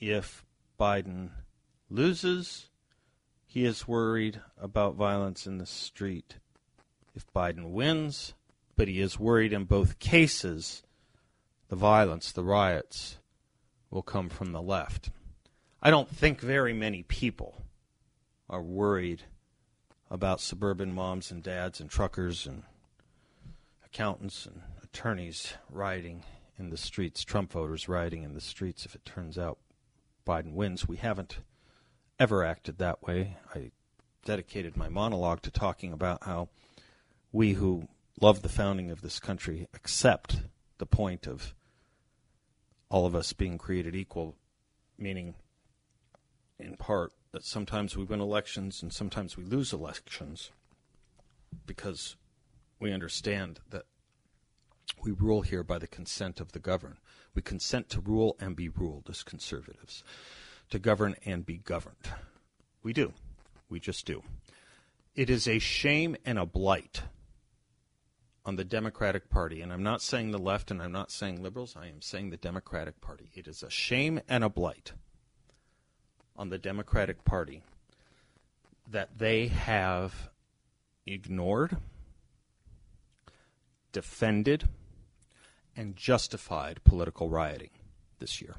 if 0.00 0.44
Biden 0.80 1.30
loses. 1.88 2.70
He 3.46 3.64
is 3.64 3.86
worried 3.86 4.40
about 4.60 4.96
violence 4.96 5.46
in 5.46 5.58
the 5.58 5.66
street 5.66 6.38
if 7.14 7.24
Biden 7.32 7.70
wins, 7.70 8.34
but 8.74 8.88
he 8.88 9.00
is 9.00 9.16
worried 9.16 9.52
in 9.52 9.62
both 9.62 10.00
cases 10.00 10.82
the 11.68 11.76
violence, 11.76 12.32
the 12.32 12.42
riots, 12.42 13.18
will 13.92 14.02
come 14.02 14.28
from 14.28 14.50
the 14.50 14.60
left. 14.60 15.10
I 15.80 15.90
don't 15.90 16.10
think 16.10 16.40
very 16.40 16.72
many 16.72 17.04
people 17.04 17.64
are 18.48 18.62
worried 18.62 19.22
about 20.10 20.40
suburban 20.40 20.92
moms 20.92 21.30
and 21.30 21.42
dads 21.42 21.80
and 21.80 21.90
truckers 21.90 22.46
and 22.46 22.62
accountants 23.84 24.46
and 24.46 24.60
attorneys 24.82 25.54
rioting 25.70 26.22
in 26.58 26.70
the 26.70 26.76
streets, 26.76 27.24
Trump 27.24 27.52
voters 27.52 27.88
rioting 27.88 28.22
in 28.22 28.34
the 28.34 28.40
streets 28.40 28.86
if 28.86 28.94
it 28.94 29.04
turns 29.04 29.38
out 29.38 29.58
Biden 30.26 30.52
wins. 30.52 30.86
We 30.86 30.96
haven't 30.96 31.38
ever 32.18 32.44
acted 32.44 32.78
that 32.78 33.02
way. 33.02 33.36
I 33.54 33.72
dedicated 34.24 34.76
my 34.76 34.88
monologue 34.88 35.42
to 35.42 35.50
talking 35.50 35.92
about 35.92 36.24
how 36.24 36.48
we 37.32 37.54
who 37.54 37.88
love 38.20 38.42
the 38.42 38.48
founding 38.48 38.90
of 38.90 39.02
this 39.02 39.18
country 39.18 39.68
accept 39.74 40.42
the 40.78 40.86
point 40.86 41.26
of 41.26 41.54
all 42.88 43.06
of 43.06 43.14
us 43.14 43.32
being 43.32 43.58
created 43.58 43.96
equal, 43.96 44.36
meaning 44.96 45.34
in 46.58 46.76
part 46.76 47.12
that 47.34 47.44
sometimes 47.44 47.96
we 47.96 48.04
win 48.04 48.20
elections 48.20 48.80
and 48.80 48.92
sometimes 48.92 49.36
we 49.36 49.42
lose 49.42 49.72
elections 49.72 50.52
because 51.66 52.14
we 52.78 52.92
understand 52.92 53.58
that 53.70 53.86
we 55.02 55.10
rule 55.10 55.42
here 55.42 55.64
by 55.64 55.78
the 55.78 55.88
consent 55.88 56.40
of 56.40 56.52
the 56.52 56.60
governed. 56.60 56.98
We 57.34 57.42
consent 57.42 57.88
to 57.90 58.00
rule 58.00 58.36
and 58.38 58.54
be 58.54 58.68
ruled 58.68 59.08
as 59.10 59.24
conservatives, 59.24 60.04
to 60.70 60.78
govern 60.78 61.16
and 61.26 61.44
be 61.44 61.56
governed. 61.56 62.08
We 62.84 62.92
do. 62.92 63.12
We 63.68 63.80
just 63.80 64.06
do. 64.06 64.22
It 65.16 65.28
is 65.28 65.48
a 65.48 65.58
shame 65.58 66.16
and 66.24 66.38
a 66.38 66.46
blight 66.46 67.02
on 68.44 68.54
the 68.54 68.64
Democratic 68.64 69.28
Party. 69.28 69.60
And 69.60 69.72
I'm 69.72 69.82
not 69.82 70.02
saying 70.02 70.30
the 70.30 70.38
left 70.38 70.70
and 70.70 70.80
I'm 70.80 70.92
not 70.92 71.10
saying 71.10 71.42
liberals, 71.42 71.74
I 71.76 71.88
am 71.88 72.00
saying 72.00 72.30
the 72.30 72.36
Democratic 72.36 73.00
Party. 73.00 73.32
It 73.34 73.48
is 73.48 73.64
a 73.64 73.70
shame 73.70 74.20
and 74.28 74.44
a 74.44 74.48
blight 74.48 74.92
on 76.36 76.50
the 76.50 76.58
Democratic 76.58 77.24
Party 77.24 77.62
that 78.90 79.18
they 79.18 79.48
have 79.48 80.30
ignored, 81.06 81.76
defended, 83.92 84.68
and 85.76 85.96
justified 85.96 86.82
political 86.84 87.28
rioting 87.28 87.70
this 88.18 88.40
year. 88.40 88.56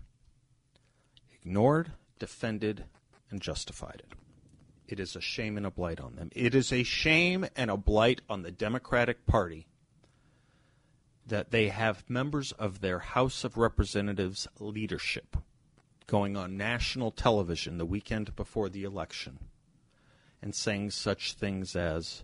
Ignored, 1.33 1.91
defended, 2.19 2.85
and 3.29 3.41
justified 3.41 4.01
it. 4.03 4.13
It 4.87 4.99
is 4.99 5.15
a 5.15 5.21
shame 5.21 5.57
and 5.57 5.65
a 5.65 5.71
blight 5.71 5.99
on 5.99 6.15
them. 6.15 6.29
It 6.35 6.53
is 6.53 6.71
a 6.71 6.83
shame 6.83 7.45
and 7.55 7.71
a 7.71 7.77
blight 7.77 8.21
on 8.29 8.43
the 8.43 8.51
Democratic 8.51 9.25
Party 9.25 9.67
that 11.25 11.51
they 11.51 11.69
have 11.69 12.07
members 12.07 12.51
of 12.51 12.81
their 12.81 12.99
House 12.99 13.43
of 13.43 13.57
Representatives 13.57 14.47
leadership 14.59 15.37
going 16.07 16.37
on 16.37 16.57
national 16.57 17.11
television 17.11 17.77
the 17.77 17.85
weekend 17.85 18.35
before 18.35 18.69
the 18.69 18.83
election 18.83 19.39
and 20.41 20.53
saying 20.53 20.91
such 20.91 21.33
things 21.33 21.75
as, 21.75 22.23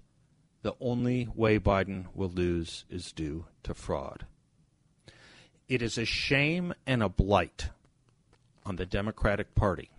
the 0.61 0.75
only 0.79 1.27
way 1.34 1.57
Biden 1.57 2.05
will 2.13 2.29
lose 2.29 2.86
is 2.89 3.11
due 3.11 3.45
to 3.63 3.73
fraud. 3.73 4.25
It 5.67 5.82
is 5.82 5.97
a 5.97 6.05
shame 6.05 6.73
and 6.86 7.01
a 7.01 7.09
blight 7.09 7.69
on 8.65 8.75
the 8.75 8.86
Democratic 8.86 9.55
Party 9.55 9.89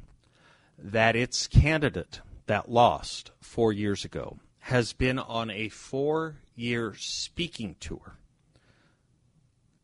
that 0.79 1.17
its 1.17 1.47
candidate 1.49 2.21
that 2.47 2.71
lost 2.71 3.33
four 3.41 3.73
years 3.73 4.05
ago 4.05 4.39
has 4.61 4.93
been 4.93 5.19
on 5.19 5.51
a 5.51 5.69
four 5.69 6.37
year 6.55 6.95
speaking 6.97 7.75
tour 7.81 8.17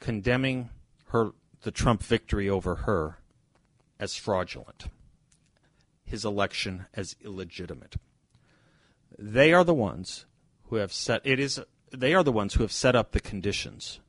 condemning 0.01 0.71
her 1.09 1.31
the 1.63 1.71
Trump 1.71 2.03
victory 2.03 2.49
over 2.49 2.77
her 2.77 3.19
as 3.99 4.17
fraudulent, 4.17 4.87
his 6.05 6.25
election 6.25 6.87
as 6.95 7.17
illegitimate. 7.21 7.97
They 9.19 9.53
are 9.53 9.65
the 9.65 9.75
ones 9.75 10.27
who 10.65 10.77
have 10.77 10.93
set 10.93 11.23
it 11.25 11.41
is 11.41 11.61
they 11.91 12.15
are 12.15 12.23
the 12.23 12.33
ones 12.33 12.55
who 12.55 12.63
have 12.63 12.73
set 12.73 12.95
up 12.95 13.13
the 13.13 13.21
conditions 13.21 14.01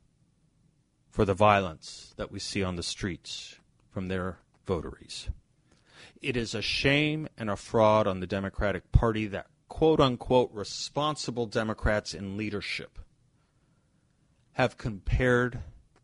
for 1.08 1.24
the 1.24 1.34
violence 1.34 2.14
that 2.16 2.30
we 2.30 2.38
see 2.38 2.62
on 2.62 2.76
the 2.76 2.82
streets 2.82 3.56
from 3.90 4.08
their 4.08 4.38
votaries. 4.66 5.28
It 6.20 6.36
is 6.36 6.54
a 6.54 6.62
shame 6.62 7.28
and 7.38 7.48
a 7.48 7.56
fraud 7.56 8.06
on 8.06 8.20
the 8.20 8.26
Democratic 8.26 8.92
Party 8.92 9.26
that 9.28 9.46
quote 9.68 10.00
unquote 10.00 10.50
responsible 10.52 11.46
Democrats 11.46 12.14
in 12.14 12.36
leadership 12.36 12.98
have 14.52 14.76
compared 14.76 15.60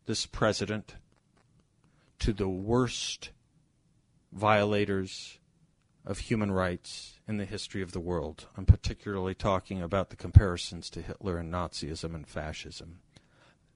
this 0.06 0.24
president 0.24 0.94
to 2.18 2.32
the 2.32 2.48
worst 2.48 3.30
violators 4.36 5.38
of 6.04 6.18
human 6.18 6.52
rights 6.52 7.18
in 7.26 7.38
the 7.38 7.44
history 7.44 7.82
of 7.82 7.92
the 7.92 8.00
world. 8.00 8.46
I'm 8.56 8.66
particularly 8.66 9.34
talking 9.34 9.82
about 9.82 10.10
the 10.10 10.16
comparisons 10.16 10.90
to 10.90 11.02
Hitler 11.02 11.38
and 11.38 11.52
Nazism 11.52 12.14
and 12.14 12.28
fascism. 12.28 13.00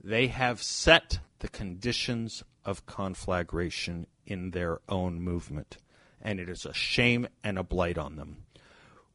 They 0.03 0.29
have 0.29 0.63
set 0.63 1.19
the 1.41 1.49
conditions 1.49 2.45
of 2.65 2.87
conflagration 2.87 4.07
in 4.27 4.51
their 4.51 4.81
own 4.89 5.21
movement, 5.21 5.79
and 6.21 6.39
it 6.39 6.49
is 6.49 6.67
a 6.67 6.75
shame 6.75 7.27
and 7.43 7.59
a 7.59 7.65
blight 7.65 7.99
on 7.99 8.17
them. 8.17 8.45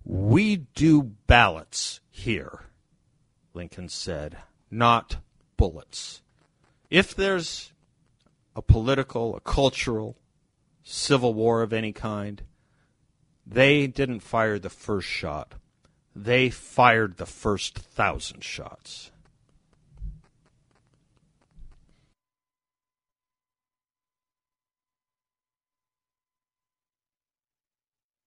We 0.04 0.58
do 0.58 1.04
ballots 1.04 2.02
here, 2.10 2.62
Lincoln 3.54 3.90
said, 3.90 4.38
not 4.70 5.18
bullets. 5.58 6.22
If 6.90 7.16
there's 7.16 7.72
a 8.56 8.62
political, 8.62 9.36
a 9.36 9.40
cultural, 9.40 10.18
civil 10.86 11.34
war 11.34 11.62
of 11.62 11.74
any 11.74 11.92
kind, 11.92 12.44
they 13.46 13.88
didn't 13.88 14.22
fire 14.22 14.58
the 14.58 14.70
first 14.70 15.08
shot. 15.08 15.56
They 16.16 16.50
fired 16.50 17.18
the 17.18 17.26
first 17.26 17.78
thousand 17.78 18.44
shots. 18.44 19.12